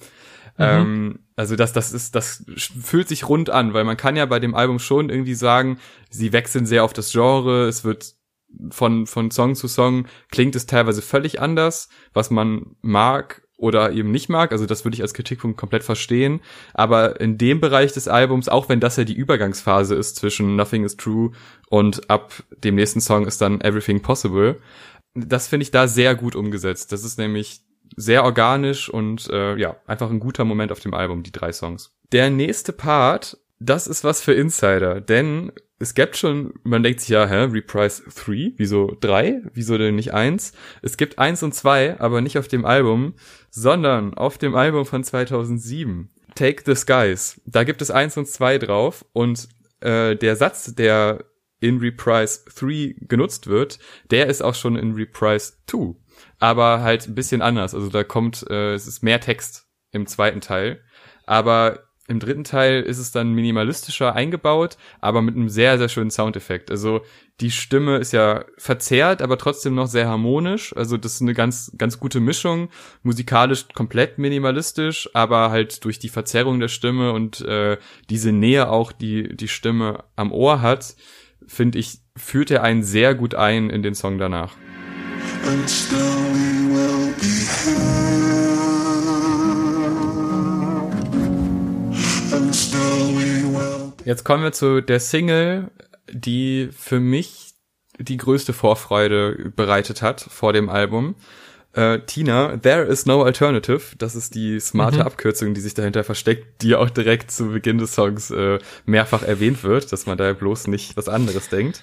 [0.59, 4.39] Ähm, also das, das ist, das fühlt sich rund an, weil man kann ja bei
[4.39, 8.15] dem Album schon irgendwie sagen, sie wechseln sehr auf das Genre, es wird
[8.71, 14.11] von, von Song zu Song klingt es teilweise völlig anders, was man mag oder eben
[14.11, 14.53] nicht mag.
[14.53, 16.41] Also das würde ich als Kritikpunkt komplett verstehen.
[16.73, 20.85] Aber in dem Bereich des Albums, auch wenn das ja die Übergangsphase ist zwischen Nothing
[20.85, 21.31] is True
[21.69, 24.61] und ab dem nächsten Song ist dann Everything Possible,
[25.15, 26.93] das finde ich da sehr gut umgesetzt.
[26.93, 27.61] Das ist nämlich
[27.97, 31.97] sehr organisch und äh, ja, einfach ein guter Moment auf dem Album, die drei Songs.
[32.13, 37.09] Der nächste Part, das ist was für Insider, denn es gibt schon, man denkt sich
[37.11, 40.53] ja, hä, Reprise 3, wieso 3, wieso denn nicht 1?
[40.83, 43.15] Es gibt 1 und 2, aber nicht auf dem Album,
[43.51, 46.11] sondern auf dem Album von 2007.
[46.35, 47.41] Take the Skies.
[47.45, 49.49] Da gibt es 1 und 2 drauf und
[49.81, 51.25] äh, der Satz, der
[51.61, 53.79] in Reprise 3 genutzt wird,
[54.11, 55.95] der ist auch schon in Reprise 2.
[56.39, 57.75] Aber halt ein bisschen anders.
[57.75, 60.83] Also da kommt, äh, es ist mehr Text im zweiten Teil.
[61.27, 66.11] Aber Im dritten Teil ist es dann minimalistischer eingebaut, aber mit einem sehr, sehr schönen
[66.11, 66.71] Soundeffekt.
[66.71, 67.01] Also
[67.41, 70.77] die Stimme ist ja verzerrt, aber trotzdem noch sehr harmonisch.
[70.77, 72.69] Also das ist eine ganz, ganz gute Mischung.
[73.03, 77.79] Musikalisch komplett minimalistisch, aber halt durch die Verzerrung der Stimme und äh,
[78.11, 80.97] diese Nähe auch, die die Stimme am Ohr hat,
[81.47, 84.55] finde ich, führt er einen sehr gut ein in den Song danach.
[94.05, 95.71] Jetzt kommen wir zu der Single,
[96.11, 97.55] die für mich
[97.99, 101.15] die größte Vorfreude bereitet hat vor dem Album.
[101.73, 103.97] Äh, Tina, There is no alternative.
[103.99, 105.07] Das ist die smarte mhm.
[105.07, 109.65] Abkürzung, die sich dahinter versteckt, die auch direkt zu Beginn des Songs äh, mehrfach erwähnt
[109.65, 111.83] wird, dass man da bloß nicht was anderes denkt.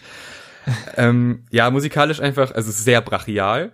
[0.95, 3.73] ähm, ja, musikalisch einfach, also sehr brachial.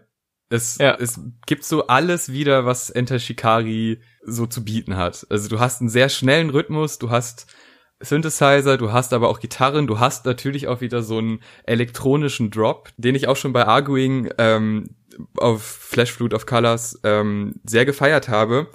[0.50, 0.96] Es, ja.
[0.96, 5.28] es gibt so alles wieder, was Enter Shikari so zu bieten hat.
[5.30, 7.48] Also du hast einen sehr schnellen Rhythmus, du hast
[8.00, 12.90] Synthesizer, du hast aber auch Gitarren, du hast natürlich auch wieder so einen elektronischen Drop,
[12.98, 14.92] den ich auch schon bei Arguing ähm,
[15.38, 18.68] auf Flash Flute of Colors ähm, sehr gefeiert habe.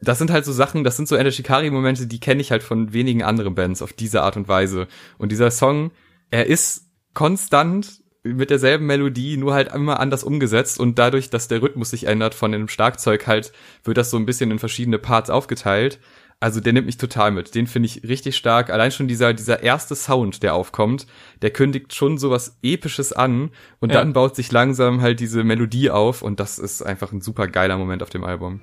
[0.00, 2.94] Das sind halt so Sachen, das sind so Ender Shikari-Momente, die kenne ich halt von
[2.94, 4.88] wenigen anderen Bands auf diese Art und Weise.
[5.18, 5.90] Und dieser Song,
[6.30, 11.62] er ist konstant mit derselben Melodie, nur halt immer anders umgesetzt und dadurch, dass der
[11.62, 13.52] Rhythmus sich ändert von dem Schlagzeug halt,
[13.84, 15.98] wird das so ein bisschen in verschiedene Parts aufgeteilt.
[16.42, 17.54] Also der nimmt mich total mit.
[17.54, 18.70] Den finde ich richtig stark.
[18.70, 21.06] Allein schon dieser, dieser erste Sound, der aufkommt,
[21.42, 23.98] der kündigt schon sowas Episches an und ja.
[23.98, 27.76] dann baut sich langsam halt diese Melodie auf und das ist einfach ein super geiler
[27.76, 28.62] Moment auf dem Album.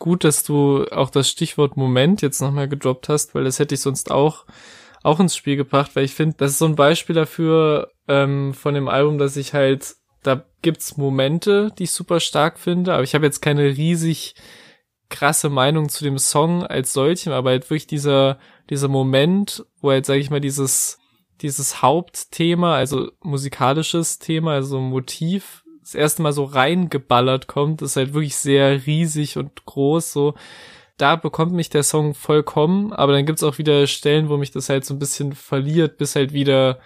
[0.00, 3.80] Gut, dass du auch das Stichwort Moment jetzt nochmal gedroppt hast, weil das hätte ich
[3.80, 4.46] sonst auch
[5.04, 8.74] auch ins Spiel gebracht, weil ich finde, das ist so ein Beispiel dafür ähm, von
[8.74, 13.14] dem Album, dass ich halt, da gibt's Momente, die ich super stark finde, aber ich
[13.14, 14.34] habe jetzt keine riesig
[15.10, 20.04] krasse Meinung zu dem Song als solchem, aber halt wirklich dieser, dieser Moment, wo halt,
[20.04, 20.98] sage ich mal, dieses,
[21.40, 28.12] dieses Hauptthema, also musikalisches Thema, also Motiv, das erste Mal so reingeballert kommt, ist halt
[28.12, 30.34] wirklich sehr riesig und groß, so.
[30.98, 34.68] Da bekommt mich der Song vollkommen, aber dann gibt's auch wieder Stellen, wo mich das
[34.68, 36.80] halt so ein bisschen verliert, bis halt wieder,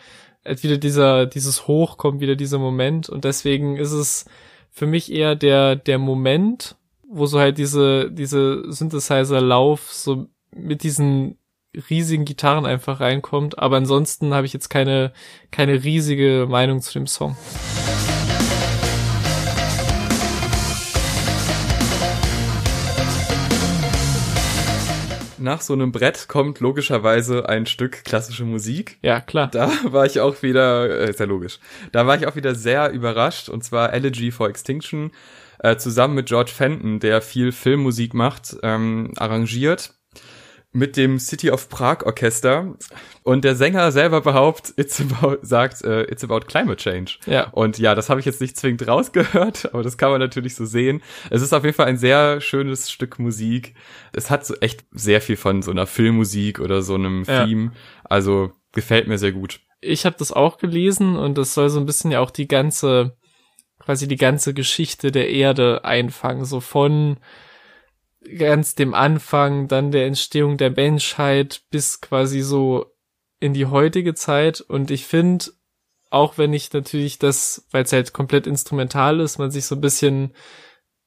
[0.44, 3.08] wieder dieser, dieses Hoch kommt, wieder dieser Moment.
[3.08, 4.24] Und deswegen ist es
[4.70, 6.76] für mich eher der, der Moment,
[7.08, 11.38] wo so halt diese, diese Synthesizer-Lauf so mit diesen
[11.90, 13.58] riesigen Gitarren einfach reinkommt.
[13.58, 15.12] Aber ansonsten habe ich jetzt keine,
[15.50, 17.36] keine riesige Meinung zu dem Song.
[25.42, 28.98] Nach so einem Brett kommt logischerweise ein Stück klassische Musik.
[29.02, 29.48] Ja, klar.
[29.52, 31.58] Da war ich auch wieder, äh, ist ja logisch,
[31.92, 35.12] da war ich auch wieder sehr überrascht und zwar Elegy for Extinction
[35.58, 39.94] äh, zusammen mit George Fenton, der viel Filmmusik macht, ähm, arrangiert
[40.72, 42.74] mit dem City of Prague Orchester
[43.22, 47.18] und der Sänger selber behauptet, it's about, sagt, uh, it's about climate change.
[47.26, 47.48] Ja.
[47.50, 50.64] Und ja, das habe ich jetzt nicht zwingend rausgehört, aber das kann man natürlich so
[50.64, 51.02] sehen.
[51.28, 53.74] Es ist auf jeden Fall ein sehr schönes Stück Musik.
[54.12, 57.44] Es hat so echt sehr viel von so einer Filmmusik oder so einem ja.
[57.44, 57.72] Theme.
[58.04, 59.60] Also gefällt mir sehr gut.
[59.82, 63.16] Ich habe das auch gelesen und das soll so ein bisschen ja auch die ganze,
[63.78, 67.18] quasi die ganze Geschichte der Erde einfangen, so von
[68.38, 72.86] ganz dem Anfang, dann der Entstehung der Menschheit bis quasi so
[73.40, 74.60] in die heutige Zeit.
[74.60, 75.46] Und ich finde,
[76.10, 79.80] auch wenn ich natürlich das, weil es halt komplett instrumental ist, man sich so ein
[79.80, 80.32] bisschen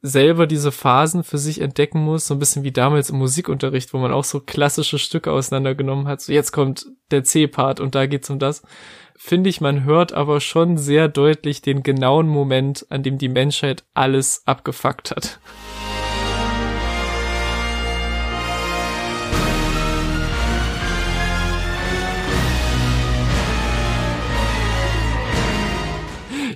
[0.01, 3.97] selber diese Phasen für sich entdecken muss, so ein bisschen wie damals im Musikunterricht, wo
[3.97, 6.21] man auch so klassische Stücke auseinandergenommen hat.
[6.21, 8.61] So jetzt kommt der C-Part und da geht's um das.
[9.17, 13.85] Finde ich, man hört aber schon sehr deutlich den genauen Moment, an dem die Menschheit
[13.93, 15.39] alles abgefuckt hat.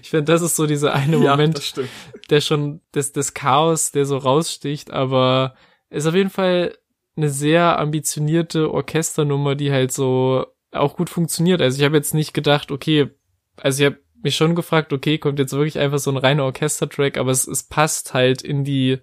[0.09, 1.83] Ich finde, das ist so dieser eine Moment, ja,
[2.31, 5.53] der schon des, des Chaos, der so raussticht, aber
[5.91, 6.75] ist auf jeden Fall
[7.15, 11.61] eine sehr ambitionierte Orchesternummer, die halt so auch gut funktioniert.
[11.61, 13.11] Also ich habe jetzt nicht gedacht, okay,
[13.57, 17.19] also ich habe mich schon gefragt, okay, kommt jetzt wirklich einfach so ein reiner Orchestertrack,
[17.19, 18.97] aber es, es passt halt in die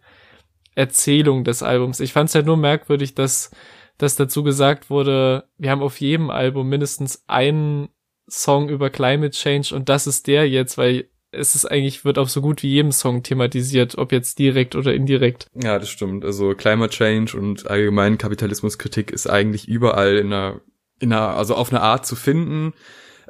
[0.75, 2.01] Erzählung des Albums.
[2.01, 3.53] Ich fand es halt nur merkwürdig, dass,
[3.97, 7.91] dass dazu gesagt wurde, wir haben auf jedem Album mindestens einen
[8.29, 12.31] Song über Climate Change und das ist der jetzt, weil es ist eigentlich, wird auf
[12.31, 15.49] so gut wie jedem Song thematisiert, ob jetzt direkt oder indirekt.
[15.55, 16.25] Ja, das stimmt.
[16.25, 20.61] Also Climate Change und allgemein Kapitalismuskritik ist eigentlich überall in einer,
[20.99, 22.73] in einer, also auf eine Art zu finden.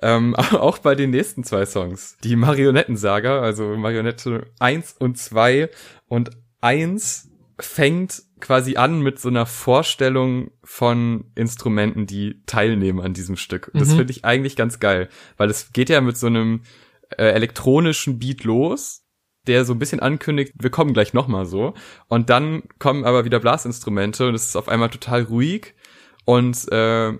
[0.03, 2.17] Ähm, auch bei den nächsten zwei Songs.
[2.23, 5.71] Die Marionettensaga, also Marionette 1 und 2
[6.07, 6.31] und
[6.61, 13.70] 1 fängt quasi an mit so einer Vorstellung von Instrumenten, die teilnehmen an diesem Stück.
[13.72, 13.96] Und das Mhm.
[13.96, 16.62] finde ich eigentlich ganz geil, weil es geht ja mit so einem
[17.16, 19.05] äh, elektronischen Beat los,
[19.46, 21.75] der so ein bisschen ankündigt, wir kommen gleich nochmal so.
[22.09, 25.75] Und dann kommen aber wieder Blasinstrumente und es ist auf einmal total ruhig.
[26.25, 27.12] Und äh,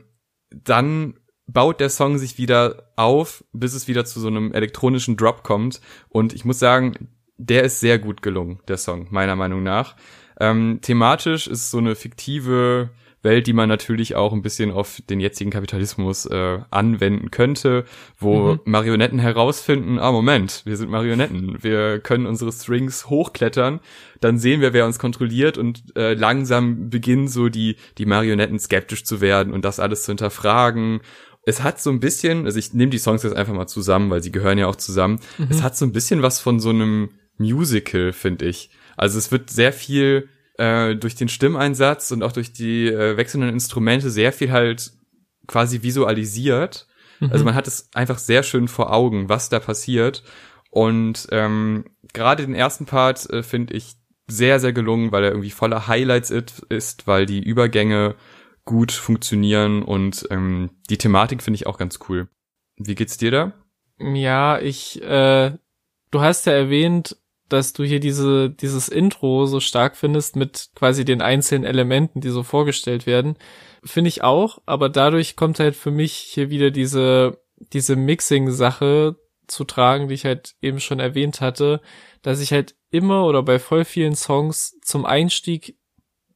[0.51, 1.15] dann
[1.47, 5.81] baut der Song sich wieder auf, bis es wieder zu so einem elektronischen Drop kommt.
[6.09, 9.95] Und ich muss sagen, der ist sehr gut gelungen, der Song, meiner Meinung nach.
[10.39, 12.91] Ähm, thematisch ist so eine fiktive
[13.23, 17.85] Welt, die man natürlich auch ein bisschen auf den jetzigen Kapitalismus äh, anwenden könnte,
[18.19, 18.61] wo Mhm.
[18.67, 23.81] Marionetten herausfinden, ah Moment, wir sind Marionetten, wir können unsere Strings hochklettern,
[24.21, 29.05] dann sehen wir, wer uns kontrolliert und äh, langsam beginnen so die, die Marionetten skeptisch
[29.05, 31.01] zu werden und das alles zu hinterfragen.
[31.45, 34.23] Es hat so ein bisschen, also ich nehme die Songs jetzt einfach mal zusammen, weil
[34.23, 35.21] sie gehören ja auch zusammen.
[35.39, 35.49] Mhm.
[35.51, 38.71] Es hat so ein bisschen was von so einem Musical, finde ich.
[38.97, 40.29] Also es wird sehr viel
[40.59, 44.93] äh, durch den Stimmeinsatz und auch durch die äh, wechselnden Instrumente sehr viel halt
[45.47, 46.87] quasi visualisiert.
[47.21, 47.33] Mhm.
[47.33, 50.23] Also man hat es einfach sehr schön vor Augen, was da passiert.
[50.71, 53.95] Und ähm, gerade den ersten Part äh, finde ich
[54.27, 58.17] sehr, sehr gelungen, weil er irgendwie voller Highlights ist, weil die Übergänge
[58.65, 62.29] gut funktionieren und ähm, die Thematik finde ich auch ganz cool.
[62.77, 63.53] Wie geht's dir da?
[63.99, 65.53] Ja, ich, äh,
[66.11, 67.17] du hast ja erwähnt,
[67.49, 72.31] dass du hier diese, dieses Intro so stark findest mit quasi den einzelnen Elementen, die
[72.31, 73.37] so vorgestellt werden.
[73.85, 77.41] Finde ich auch, aber dadurch kommt halt für mich hier wieder diese,
[77.73, 81.81] diese Mixing-Sache zu tragen, die ich halt eben schon erwähnt hatte,
[82.23, 85.79] dass ich halt immer oder bei voll vielen Songs zum Einstieg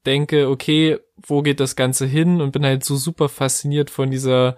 [0.06, 4.56] denke, okay, wo geht das Ganze hin und bin halt so super fasziniert von dieser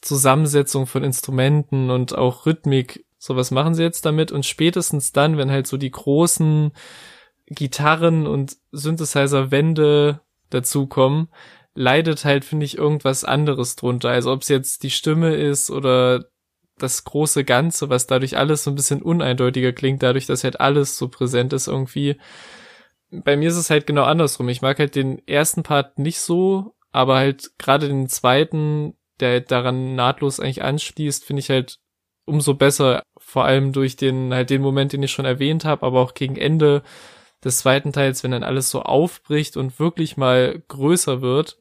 [0.00, 3.04] Zusammensetzung von Instrumenten und auch Rhythmik.
[3.18, 4.32] So, was machen sie jetzt damit?
[4.32, 6.72] Und spätestens dann, wenn halt so die großen
[7.46, 11.28] Gitarren und Synthesizer-Wände dazukommen,
[11.74, 14.10] leidet halt, finde ich, irgendwas anderes drunter.
[14.10, 16.26] Also ob es jetzt die Stimme ist oder
[16.76, 20.96] das große Ganze, was dadurch alles so ein bisschen uneindeutiger klingt, dadurch, dass halt alles
[20.96, 22.16] so präsent ist irgendwie.
[23.10, 24.48] Bei mir ist es halt genau andersrum.
[24.48, 29.50] Ich mag halt den ersten Part nicht so, aber halt gerade den zweiten, der halt
[29.50, 31.78] daran nahtlos eigentlich anschließt, finde ich halt
[32.28, 33.02] umso besser.
[33.18, 36.36] Vor allem durch den halt den Moment, den ich schon erwähnt habe, aber auch gegen
[36.36, 36.82] Ende
[37.44, 41.58] des zweiten Teils, wenn dann alles so aufbricht und wirklich mal größer wird,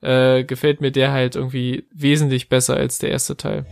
[0.00, 3.66] äh, gefällt mir der halt irgendwie wesentlich besser als der erste Teil.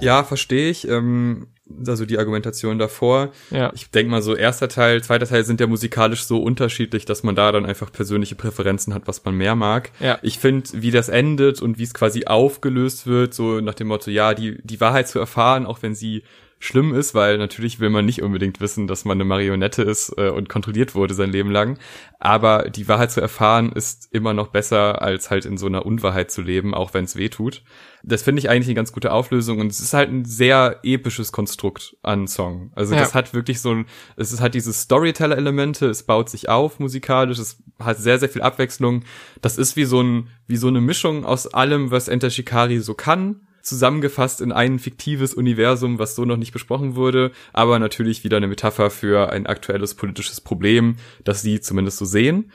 [0.00, 0.86] Ja, verstehe ich.
[0.86, 1.48] Ähm,
[1.86, 3.32] also die Argumentation davor.
[3.50, 3.72] Ja.
[3.74, 7.34] Ich denke mal so, erster Teil, zweiter Teil sind ja musikalisch so unterschiedlich, dass man
[7.34, 9.90] da dann einfach persönliche Präferenzen hat, was man mehr mag.
[10.00, 10.18] Ja.
[10.22, 14.10] Ich finde, wie das endet und wie es quasi aufgelöst wird, so nach dem Motto,
[14.10, 16.22] ja, die, die Wahrheit zu erfahren, auch wenn sie
[16.58, 20.30] schlimm ist, weil natürlich will man nicht unbedingt wissen, dass man eine Marionette ist äh,
[20.30, 21.78] und kontrolliert wurde sein Leben lang.
[22.18, 26.30] Aber die Wahrheit zu erfahren ist immer noch besser, als halt in so einer Unwahrheit
[26.30, 27.62] zu leben, auch wenn es weh tut.
[28.02, 31.30] Das finde ich eigentlich eine ganz gute Auflösung und es ist halt ein sehr episches
[31.30, 32.72] Konstrukt an Song.
[32.74, 33.00] Also Ja.
[33.00, 37.38] das hat wirklich so ein, es ist halt diese Storyteller-Elemente, es baut sich auf musikalisch,
[37.38, 39.04] es hat sehr, sehr viel Abwechslung.
[39.42, 42.94] Das ist wie so ein, wie so eine Mischung aus allem, was Enter Shikari so
[42.94, 48.36] kann, zusammengefasst in ein fiktives Universum, was so noch nicht besprochen wurde, aber natürlich wieder
[48.36, 52.52] eine Metapher für ein aktuelles politisches Problem, das sie zumindest so sehen.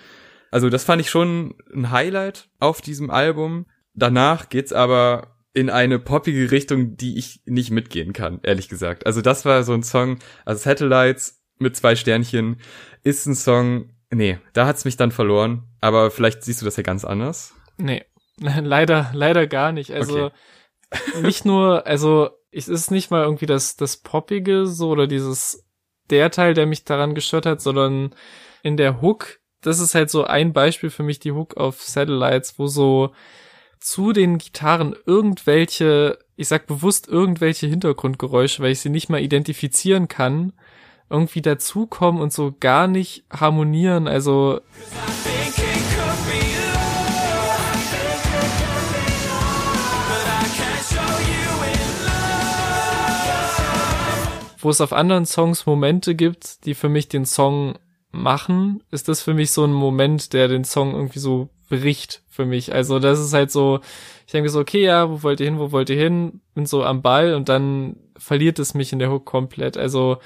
[0.52, 3.66] Also das fand ich schon ein Highlight auf diesem Album.
[3.94, 9.06] Danach geht's aber in eine poppige Richtung, die ich nicht mitgehen kann, ehrlich gesagt.
[9.06, 12.58] Also das war so ein Song, also Satellites mit zwei Sternchen
[13.04, 16.84] ist ein Song, nee, da hat's mich dann verloren, aber vielleicht siehst du das ja
[16.84, 17.54] ganz anders.
[17.78, 18.06] Nee,
[18.38, 19.92] leider, leider gar nicht.
[19.92, 20.36] Also Okay.
[21.22, 25.66] Nicht nur, also es ist nicht mal irgendwie das, das Poppige so oder dieses,
[26.10, 28.14] der Teil, der mich daran gestört hat, sondern
[28.64, 32.60] in der Hook, das ist halt so ein Beispiel für mich, die Hook auf Satellites,
[32.60, 33.12] wo so
[33.80, 40.08] zu den Gitarren irgendwelche, ich sag bewusst irgendwelche Hintergrundgeräusche, weil ich sie nicht mal identifizieren
[40.08, 40.54] kann,
[41.10, 44.08] irgendwie dazukommen und so gar nicht harmonieren.
[44.08, 44.62] Also
[54.64, 57.76] wo es auf anderen Songs Momente gibt, die für mich den Song
[58.12, 62.46] machen, ist das für mich so ein Moment, der den Song irgendwie so bricht für
[62.46, 62.74] mich.
[62.74, 63.80] Also das ist halt so,
[64.26, 66.42] ich denke so, okay, ja, wo wollt ihr hin, wo wollt ihr hin?
[66.54, 69.78] Bin so am Ball und dann verliert es mich in der Hook komplett.
[69.78, 70.18] Also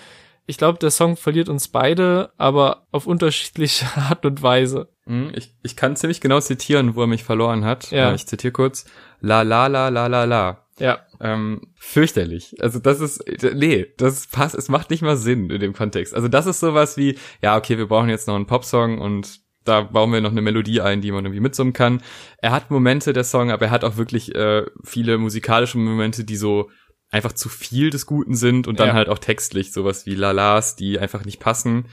[0.48, 4.90] ich glaube, der Song verliert uns beide, aber auf unterschiedliche Art und Weise.
[5.06, 7.92] Hm, Ich, ich kann ziemlich genau zitieren, wo er mich verloren hat.
[7.92, 8.12] Ja.
[8.12, 8.86] Äh, Ich zitiere kurz.
[9.22, 10.65] La la la la la la.
[10.78, 11.00] Ja.
[11.22, 12.56] Ähm, fürchterlich.
[12.60, 13.24] Also das ist,
[13.54, 16.14] nee, das passt, es macht nicht mal Sinn in dem Kontext.
[16.14, 19.82] Also das ist sowas wie, ja, okay, wir brauchen jetzt noch einen Popsong und da
[19.82, 22.02] bauen wir noch eine Melodie ein, die man irgendwie mitsummen kann.
[22.38, 26.36] Er hat Momente, der Song, aber er hat auch wirklich äh, viele musikalische Momente, die
[26.36, 26.70] so
[27.10, 28.94] einfach zu viel des Guten sind und dann Ja.
[28.94, 31.86] halt auch textlich sowas wie Lalas, die einfach nicht passen.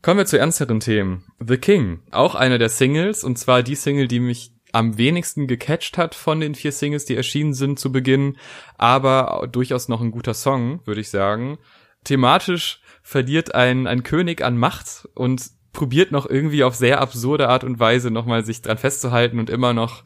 [0.00, 1.24] Kommen wir zu ernsteren Themen.
[1.44, 5.96] The King, auch eine der Singles, und zwar die Single, die mich am wenigsten gecatcht
[5.96, 8.36] hat von den vier Singles, die erschienen sind zu Beginn,
[8.76, 11.58] aber durchaus noch ein guter Song, würde ich sagen.
[12.02, 17.64] Thematisch verliert ein, ein König an Macht und probiert noch irgendwie auf sehr absurde Art
[17.64, 20.02] und Weise nochmal sich dran festzuhalten und immer noch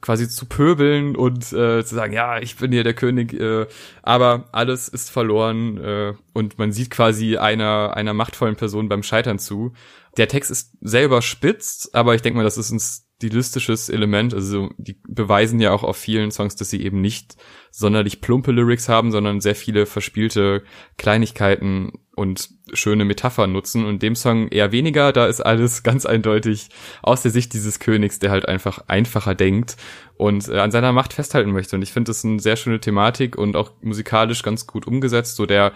[0.00, 3.66] quasi zu pöbeln und äh, zu sagen, ja, ich bin hier der König, äh,
[4.02, 9.38] aber alles ist verloren äh, und man sieht quasi einer einer machtvollen Person beim Scheitern
[9.38, 9.72] zu.
[10.16, 12.80] Der Text ist selber spitz, aber ich denke mal, das ist ein
[13.18, 14.32] stilistisches Element.
[14.32, 17.34] Also die beweisen ja auch auf vielen Songs, dass sie eben nicht
[17.72, 20.62] sonderlich plumpe Lyrics haben, sondern sehr viele verspielte
[20.98, 23.84] Kleinigkeiten und schöne Metaphern nutzen.
[23.84, 26.68] Und dem Song eher weniger, da ist alles ganz eindeutig
[27.02, 29.76] aus der Sicht dieses Königs, der halt einfach einfacher denkt
[30.16, 31.74] und äh, an seiner Macht festhalten möchte.
[31.74, 35.34] Und ich finde das eine sehr schöne Thematik und auch musikalisch ganz gut umgesetzt.
[35.34, 35.72] So der,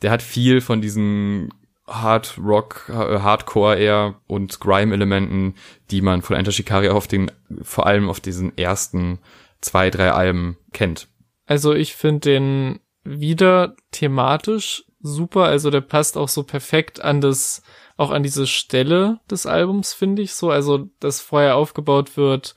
[0.00, 1.50] der hat viel von diesen
[1.88, 5.54] Hard Rock, äh, Hardcore eher und Grime-Elementen,
[5.90, 7.30] die man von Enter Shikari auf den,
[7.62, 9.18] vor allem auf diesen ersten
[9.60, 11.08] zwei, drei Alben kennt.
[11.46, 15.44] Also ich finde den wieder thematisch super.
[15.44, 17.62] Also der passt auch so perfekt an das,
[17.96, 20.50] auch an diese Stelle des Albums, finde ich so.
[20.50, 22.54] Also, dass vorher aufgebaut wird,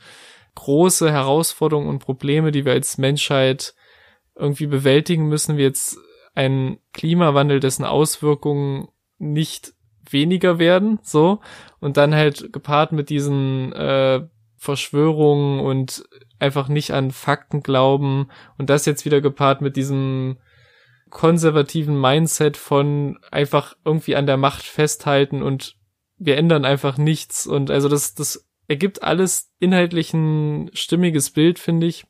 [0.55, 3.73] große Herausforderungen und Probleme, die wir als Menschheit
[4.35, 5.97] irgendwie bewältigen müssen, wie jetzt
[6.35, 8.87] ein Klimawandel, dessen Auswirkungen
[9.21, 9.73] nicht
[10.09, 11.39] weniger werden, so.
[11.79, 16.03] Und dann halt gepaart mit diesen äh, Verschwörungen und
[16.39, 18.29] einfach nicht an Fakten glauben.
[18.57, 20.37] Und das jetzt wieder gepaart mit diesem
[21.09, 25.75] konservativen Mindset von einfach irgendwie an der Macht festhalten und
[26.17, 27.45] wir ändern einfach nichts.
[27.47, 32.05] Und also das das ergibt alles inhaltlich ein stimmiges Bild finde ich.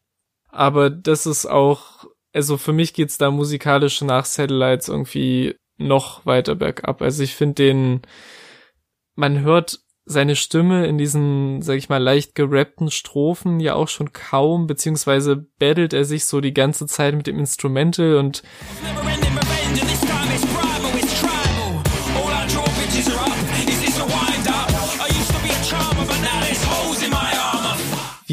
[0.50, 5.56] Aber das ist auch also für mich geht's da musikalisch nach Satellites irgendwie
[5.88, 7.02] noch weiter bergab.
[7.02, 8.02] Also ich finde den
[9.16, 14.14] man hört seine Stimme in diesen, sag ich mal, leicht gerappten Strophen ja auch schon
[14.14, 18.42] kaum, beziehungsweise battelt er sich so die ganze Zeit mit dem Instrumental und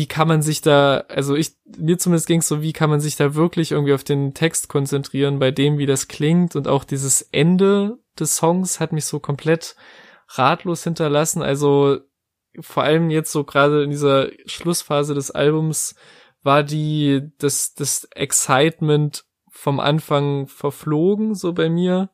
[0.09, 3.35] kann man sich da, also ich, mir zumindest ging's so, wie kann man sich da
[3.35, 6.57] wirklich irgendwie auf den Text konzentrieren, bei dem, wie das klingt?
[6.57, 9.77] Und auch dieses Ende des Songs hat mich so komplett
[10.29, 11.99] ratlos hinterlassen, also
[12.61, 15.95] vor allem jetzt so gerade in dieser Schlussphase des Albums
[16.43, 22.11] war die, das, das Excitement vom Anfang verflogen, so bei mir,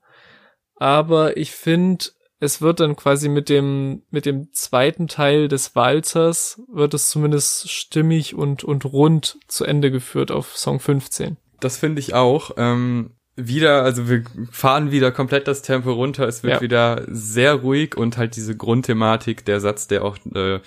[0.76, 2.06] aber ich finde,
[2.40, 7.70] es wird dann quasi mit dem, mit dem zweiten Teil des Walzers wird es zumindest
[7.70, 11.36] stimmig und, und rund zu Ende geführt auf Song 15.
[11.60, 12.52] Das finde ich auch.
[12.56, 16.28] Ähm, wieder, also wir fahren wieder komplett das Tempo runter.
[16.28, 16.60] Es wird Ja.
[16.60, 20.60] wieder sehr ruhig und halt diese Grundthematik, der Satz, der auch äh,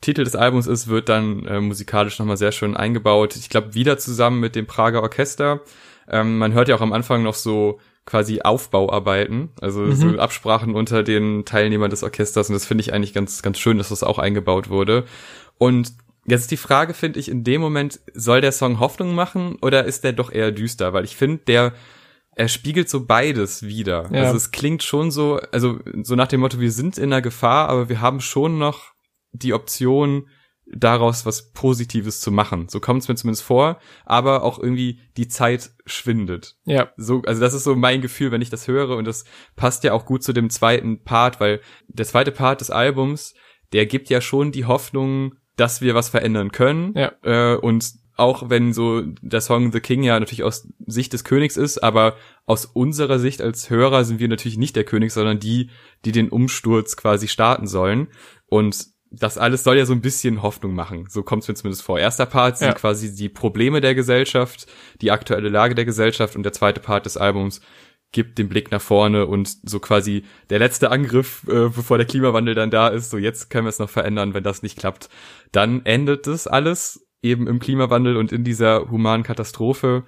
[0.00, 3.36] Titel des Albums ist, wird dann äh, musikalisch nochmal sehr schön eingebaut.
[3.36, 5.60] Ich glaube, wieder zusammen mit dem Prager Orchester.
[6.08, 11.02] Ähm, man hört ja auch am Anfang noch so quasi Aufbauarbeiten, also so Absprachen unter
[11.02, 14.18] den Teilnehmern des Orchesters und das finde ich eigentlich ganz, ganz schön, dass das auch
[14.18, 15.04] eingebaut wurde.
[15.58, 15.92] Und
[16.24, 20.04] jetzt die Frage, finde ich, in dem Moment, soll der Song Hoffnung machen oder ist
[20.04, 20.92] der doch eher düster?
[20.92, 21.72] Weil ich finde, der,
[22.36, 24.08] er spiegelt so beides wieder.
[24.12, 24.22] Ja.
[24.22, 27.68] Also es klingt schon so, also so nach dem Motto, wir sind in einer Gefahr,
[27.68, 28.92] aber wir haben schon noch
[29.32, 30.28] die Option,
[30.74, 32.68] daraus was Positives zu machen.
[32.68, 36.56] So kommt es mir zumindest vor, aber auch irgendwie die Zeit schwindet.
[36.64, 39.84] Ja, So, also das ist so mein Gefühl, wenn ich das höre und das passt
[39.84, 43.34] ja auch gut zu dem zweiten Part, weil der zweite Part des Albums,
[43.72, 46.94] der gibt ja schon die Hoffnung, dass wir was verändern können.
[46.96, 47.12] Ja.
[47.22, 51.56] Äh, und auch wenn so der Song The King ja natürlich aus Sicht des Königs
[51.56, 55.70] ist, aber aus unserer Sicht als Hörer sind wir natürlich nicht der König, sondern die,
[56.04, 58.08] die den Umsturz quasi starten sollen.
[58.46, 61.06] Und das alles soll ja so ein bisschen Hoffnung machen.
[61.08, 61.98] So kommt es mir zumindest vor.
[61.98, 62.74] Erster Part sind Ja.
[62.74, 64.66] quasi die Probleme der Gesellschaft,
[65.00, 67.60] die aktuelle Lage der Gesellschaft und der zweite Part des Albums
[68.12, 72.54] gibt den Blick nach vorne und so quasi der letzte Angriff, äh, bevor der Klimawandel
[72.54, 73.10] dann da ist.
[73.10, 75.08] So jetzt können wir es noch verändern, wenn das nicht klappt.
[75.52, 80.04] Dann endet das alles eben im Klimawandel und in dieser humanen Katastrophe.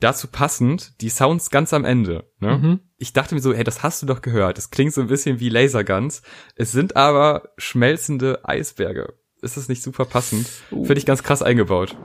[0.00, 2.30] Dazu passend die Sounds ganz am Ende.
[2.40, 2.58] Ne?
[2.58, 2.80] Mhm.
[2.98, 4.58] Ich dachte mir so, hey, das hast du doch gehört.
[4.58, 6.22] Das klingt so ein bisschen wie Laserguns.
[6.54, 9.14] Es sind aber schmelzende Eisberge.
[9.42, 10.48] Ist das nicht super passend?
[10.70, 10.84] Uh.
[10.84, 11.96] Finde ich ganz krass eingebaut.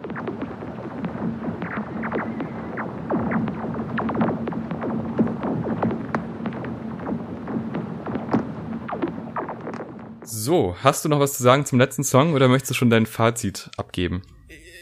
[10.23, 13.05] So, hast du noch was zu sagen zum letzten Song oder möchtest du schon dein
[13.05, 14.23] Fazit abgeben?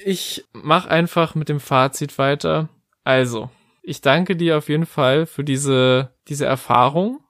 [0.05, 2.69] Ich mach einfach mit dem Fazit weiter.
[3.09, 3.49] Also,
[3.81, 7.21] ich danke dir auf jeden Fall für diese, diese Erfahrung,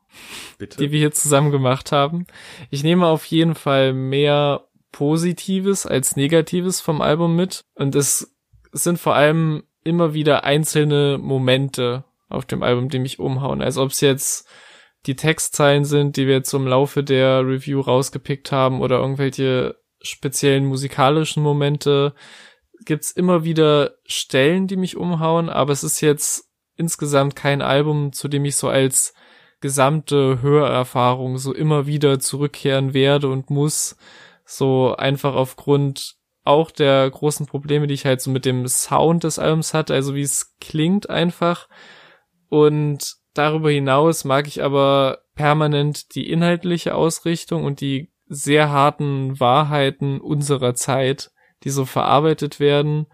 [0.57, 0.77] Bitte.
[0.77, 2.27] die wir hier zusammen gemacht haben.
[2.69, 7.61] Ich nehme auf jeden Fall mehr Positives als Negatives vom Album mit.
[7.75, 8.35] Und es
[8.73, 13.61] sind vor allem immer wieder einzelne Momente auf dem Album, die mich umhauen.
[13.61, 14.49] Also ob es jetzt
[15.05, 20.65] die Textzeilen sind, die wir jetzt im Laufe der Review rausgepickt haben oder irgendwelche speziellen
[20.65, 22.13] musikalischen Momente,
[22.89, 28.27] gibt's immer wieder Stellen, die mich umhauen, aber es ist jetzt insgesamt kein Album, zu
[28.27, 29.13] dem ich so als
[29.61, 33.95] gesamte Hörerfahrung so immer wieder zurückkehren werde und muss,
[34.43, 39.37] so einfach aufgrund auch der großen Probleme, die ich halt so mit dem Sound des
[39.37, 41.69] Albums hatte, also wie es klingt einfach.
[42.47, 50.19] Und darüber hinaus mag ich aber permanent die inhaltliche Ausrichtung und die sehr harten Wahrheiten
[50.19, 51.29] unserer Zeit,
[51.63, 53.07] die so verarbeitet werden.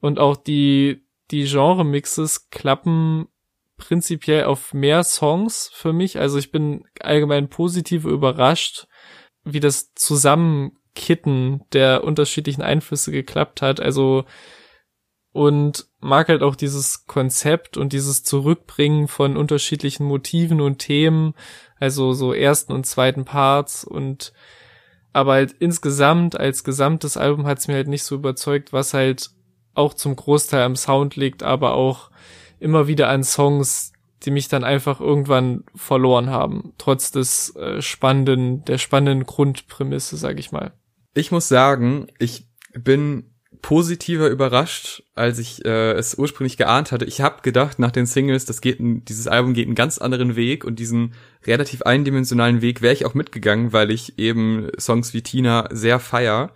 [0.00, 3.28] Und auch die, die Genre-Mixes klappen
[3.76, 6.18] prinzipiell auf mehr Songs für mich.
[6.18, 8.86] Also ich bin allgemein positiv überrascht,
[9.44, 13.80] wie das Zusammenkitten der unterschiedlichen Einflüsse geklappt hat.
[13.80, 14.24] Also
[15.36, 21.34] und mag halt auch dieses Konzept und dieses Zurückbringen von unterschiedlichen Motiven und Themen,
[21.78, 24.32] also so ersten und zweiten Parts und
[25.16, 29.30] aber halt insgesamt als gesamtes Album hat es mir halt nicht so überzeugt, was halt
[29.72, 32.10] auch zum Großteil am Sound liegt, aber auch
[32.60, 33.94] immer wieder an Songs,
[34.24, 40.38] die mich dann einfach irgendwann verloren haben, trotz des äh, spannenden, der spannenden Grundprämisse, sag
[40.38, 40.74] ich mal.
[41.14, 43.32] Ich muss sagen, ich bin
[43.66, 47.04] positiver überrascht, als ich äh, es ursprünglich geahnt hatte.
[47.04, 50.36] Ich habe gedacht nach den Singles, das geht ein, dieses Album geht einen ganz anderen
[50.36, 51.14] Weg und diesen
[51.44, 56.52] relativ eindimensionalen Weg wäre ich auch mitgegangen, weil ich eben Songs wie Tina sehr feier.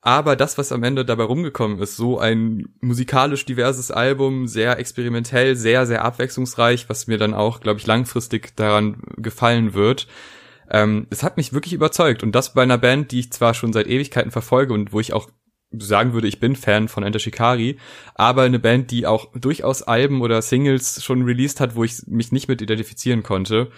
[0.00, 5.54] Aber das, was am Ende dabei rumgekommen ist, so ein musikalisch diverses Album, sehr experimentell,
[5.54, 10.08] sehr, sehr abwechslungsreich, was mir dann auch, glaube ich, langfristig daran gefallen wird.
[10.70, 12.22] Ähm, es hat mich wirklich überzeugt.
[12.22, 15.12] Und das bei einer Band, die ich zwar schon seit Ewigkeiten verfolge und wo ich
[15.12, 15.28] auch
[15.78, 17.78] sagen würde, ich bin Fan von Enter Shikari,
[18.14, 22.32] aber eine Band, die auch durchaus Alben oder Singles schon released hat, wo ich mich
[22.32, 23.70] nicht mit identifizieren konnte.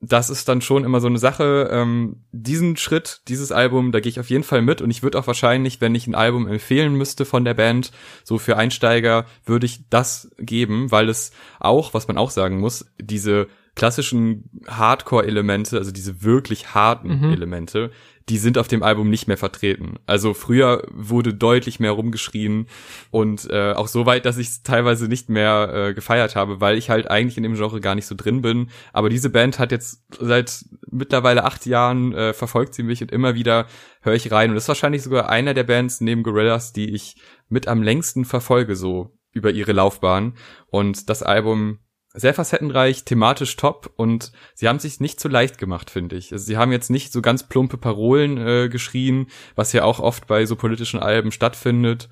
[0.00, 1.70] Das ist dann schon immer so eine Sache.
[1.72, 5.18] Ähm, diesen Schritt, dieses Album, da gehe ich auf jeden Fall mit und ich würde
[5.18, 7.90] auch wahrscheinlich, wenn ich ein Album empfehlen müsste von der Band,
[8.22, 12.86] so für Einsteiger, würde ich das geben, weil es auch, was man auch sagen muss,
[13.00, 17.32] diese klassischen Hardcore-Elemente, also diese wirklich harten Mhm.
[17.32, 17.90] Elemente,
[18.28, 19.96] die sind auf dem Album nicht mehr vertreten.
[20.06, 22.66] Also früher wurde deutlich mehr rumgeschrien
[23.10, 26.76] und äh, auch so weit, dass ich es teilweise nicht mehr äh, gefeiert habe, weil
[26.76, 28.70] ich halt eigentlich in dem Genre gar nicht so drin bin.
[28.92, 33.34] Aber diese Band hat jetzt seit mittlerweile acht Jahren äh, verfolgt sie mich und immer
[33.34, 33.66] wieder
[34.02, 34.50] höre ich rein.
[34.50, 37.16] Und das ist wahrscheinlich sogar einer der Bands neben Gorillaz, die ich
[37.48, 40.34] mit am längsten verfolge, so über ihre Laufbahn.
[40.68, 41.78] Und das Album
[42.18, 46.32] sehr facettenreich, thematisch top und sie haben sich nicht so leicht gemacht, finde ich.
[46.32, 50.26] Also sie haben jetzt nicht so ganz plumpe Parolen äh, geschrien, was ja auch oft
[50.26, 52.08] bei so politischen Alben stattfindet,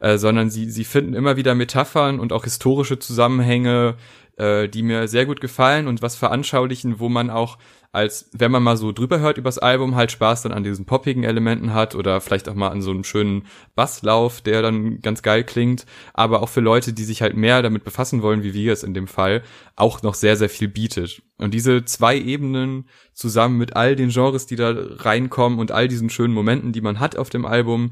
[0.00, 3.96] äh, sondern sie, sie finden immer wieder Metaphern und auch historische Zusammenhänge,
[4.36, 7.58] äh, die mir sehr gut gefallen und was veranschaulichen, wo man auch
[7.92, 11.24] als, wenn man mal so drüber hört übers Album, halt Spaß dann an diesen poppigen
[11.24, 15.42] Elementen hat oder vielleicht auch mal an so einem schönen Basslauf, der dann ganz geil
[15.42, 18.84] klingt, aber auch für Leute, die sich halt mehr damit befassen wollen, wie wir es
[18.84, 19.42] in dem Fall,
[19.74, 21.22] auch noch sehr, sehr viel bietet.
[21.38, 26.10] Und diese zwei Ebenen zusammen mit all den Genres, die da reinkommen und all diesen
[26.10, 27.90] schönen Momenten, die man hat auf dem Album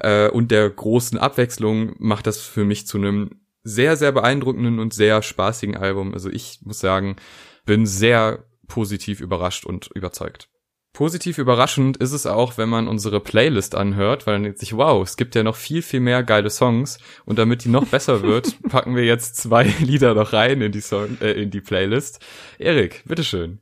[0.00, 3.30] äh, und der großen Abwechslung, macht das für mich zu einem
[3.62, 6.14] sehr, sehr beeindruckenden und sehr spaßigen Album.
[6.14, 7.16] Also ich muss sagen,
[7.64, 10.48] bin sehr positiv überrascht und überzeugt.
[10.96, 15.02] Positiv überraschend ist es auch, wenn man unsere Playlist anhört, weil dann denkt sich, wow,
[15.02, 18.56] es gibt ja noch viel, viel mehr geile Songs und damit die noch besser wird,
[18.70, 22.24] packen wir jetzt zwei Lieder noch rein in die Song, äh, in die Playlist.
[22.58, 23.60] Erik, bitteschön.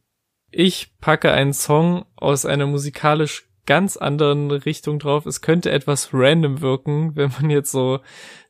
[0.52, 5.26] Ich packe einen Song aus einer musikalisch ganz anderen Richtung drauf.
[5.26, 8.00] Es könnte etwas random wirken, wenn man jetzt so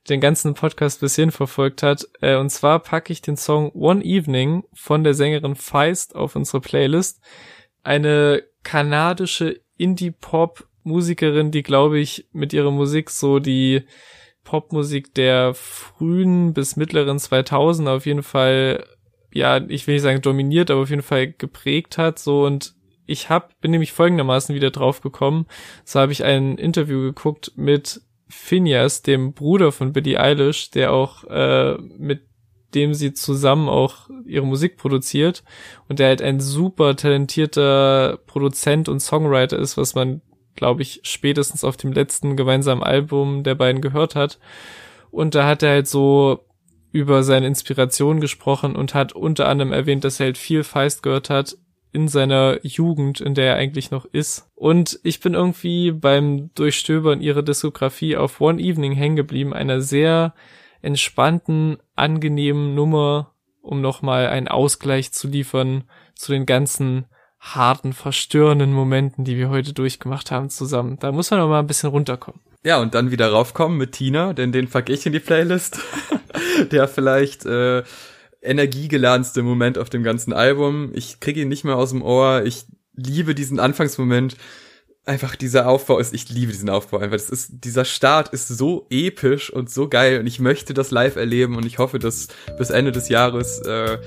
[0.08, 2.06] den ganzen Podcast bis hin verfolgt hat.
[2.20, 6.60] Äh, und zwar packe ich den Song One Evening von der Sängerin Feist auf unsere
[6.60, 7.22] Playlist.
[7.82, 13.84] Eine kanadische Indie-Pop-Musikerin, die, glaube ich, mit ihrer Musik so die
[14.44, 18.86] Popmusik der frühen bis mittleren 2000 auf jeden Fall,
[19.32, 22.74] ja, ich will nicht sagen dominiert, aber auf jeden Fall geprägt hat, so und
[23.06, 25.46] ich hab, bin nämlich folgendermaßen wieder drauf gekommen.
[25.84, 31.24] So habe ich ein Interview geguckt mit Phineas, dem Bruder von Billie Eilish, der auch
[31.24, 32.22] äh, mit
[32.74, 35.44] dem sie zusammen auch ihre Musik produziert
[35.88, 40.22] und der halt ein super talentierter Produzent und Songwriter ist, was man,
[40.56, 44.40] glaube ich, spätestens auf dem letzten gemeinsamen Album der beiden gehört hat.
[45.12, 46.40] Und da hat er halt so
[46.90, 51.30] über seine Inspiration gesprochen und hat unter anderem erwähnt, dass er halt viel Feist gehört
[51.30, 51.56] hat
[51.94, 54.50] in seiner Jugend, in der er eigentlich noch ist.
[54.56, 60.34] Und ich bin irgendwie beim Durchstöbern ihrer Diskografie auf One Evening hängen geblieben, einer sehr
[60.82, 63.32] entspannten, angenehmen Nummer,
[63.62, 65.84] um nochmal einen Ausgleich zu liefern
[66.16, 67.06] zu den ganzen
[67.38, 70.98] harten, verstörenden Momenten, die wir heute durchgemacht haben zusammen.
[70.98, 72.40] Da muss man noch mal ein bisschen runterkommen.
[72.64, 75.78] Ja, und dann wieder raufkommen mit Tina, denn den pack ich in die Playlist.
[76.72, 77.84] Der vielleicht äh,
[78.44, 80.90] energiegeladenste Moment auf dem ganzen Album.
[80.94, 82.42] Ich kriege ihn nicht mehr aus dem Ohr.
[82.44, 84.36] Ich liebe diesen Anfangsmoment.
[85.06, 87.18] Einfach dieser Aufbau ist, ich liebe diesen Aufbau einfach.
[87.18, 91.16] Das ist, dieser Start ist so episch und so geil und ich möchte das live
[91.16, 93.98] erleben und ich hoffe, dass bis Ende des Jahres äh,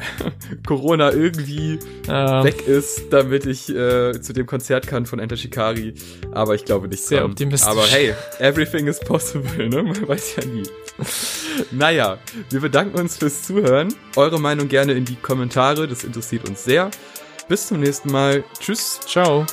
[0.66, 1.78] Corona irgendwie
[2.08, 5.94] Ähm, weg ist, damit ich äh, zu dem Konzert kann von Enter Shikari.
[6.32, 7.30] Aber ich glaube nicht Sehr dran.
[7.30, 7.70] optimistisch.
[7.70, 9.82] Aber hey, everything is possible, ne?
[9.84, 10.64] Man weiß ja nie.
[11.70, 12.18] naja,
[12.50, 13.94] wir bedanken uns fürs Zuhören.
[14.16, 16.90] Eure Meinung gerne in die Kommentare, das interessiert uns sehr.
[17.48, 18.42] Bis zum nächsten Mal.
[18.58, 18.98] Tschüss.
[19.06, 19.46] Ciao.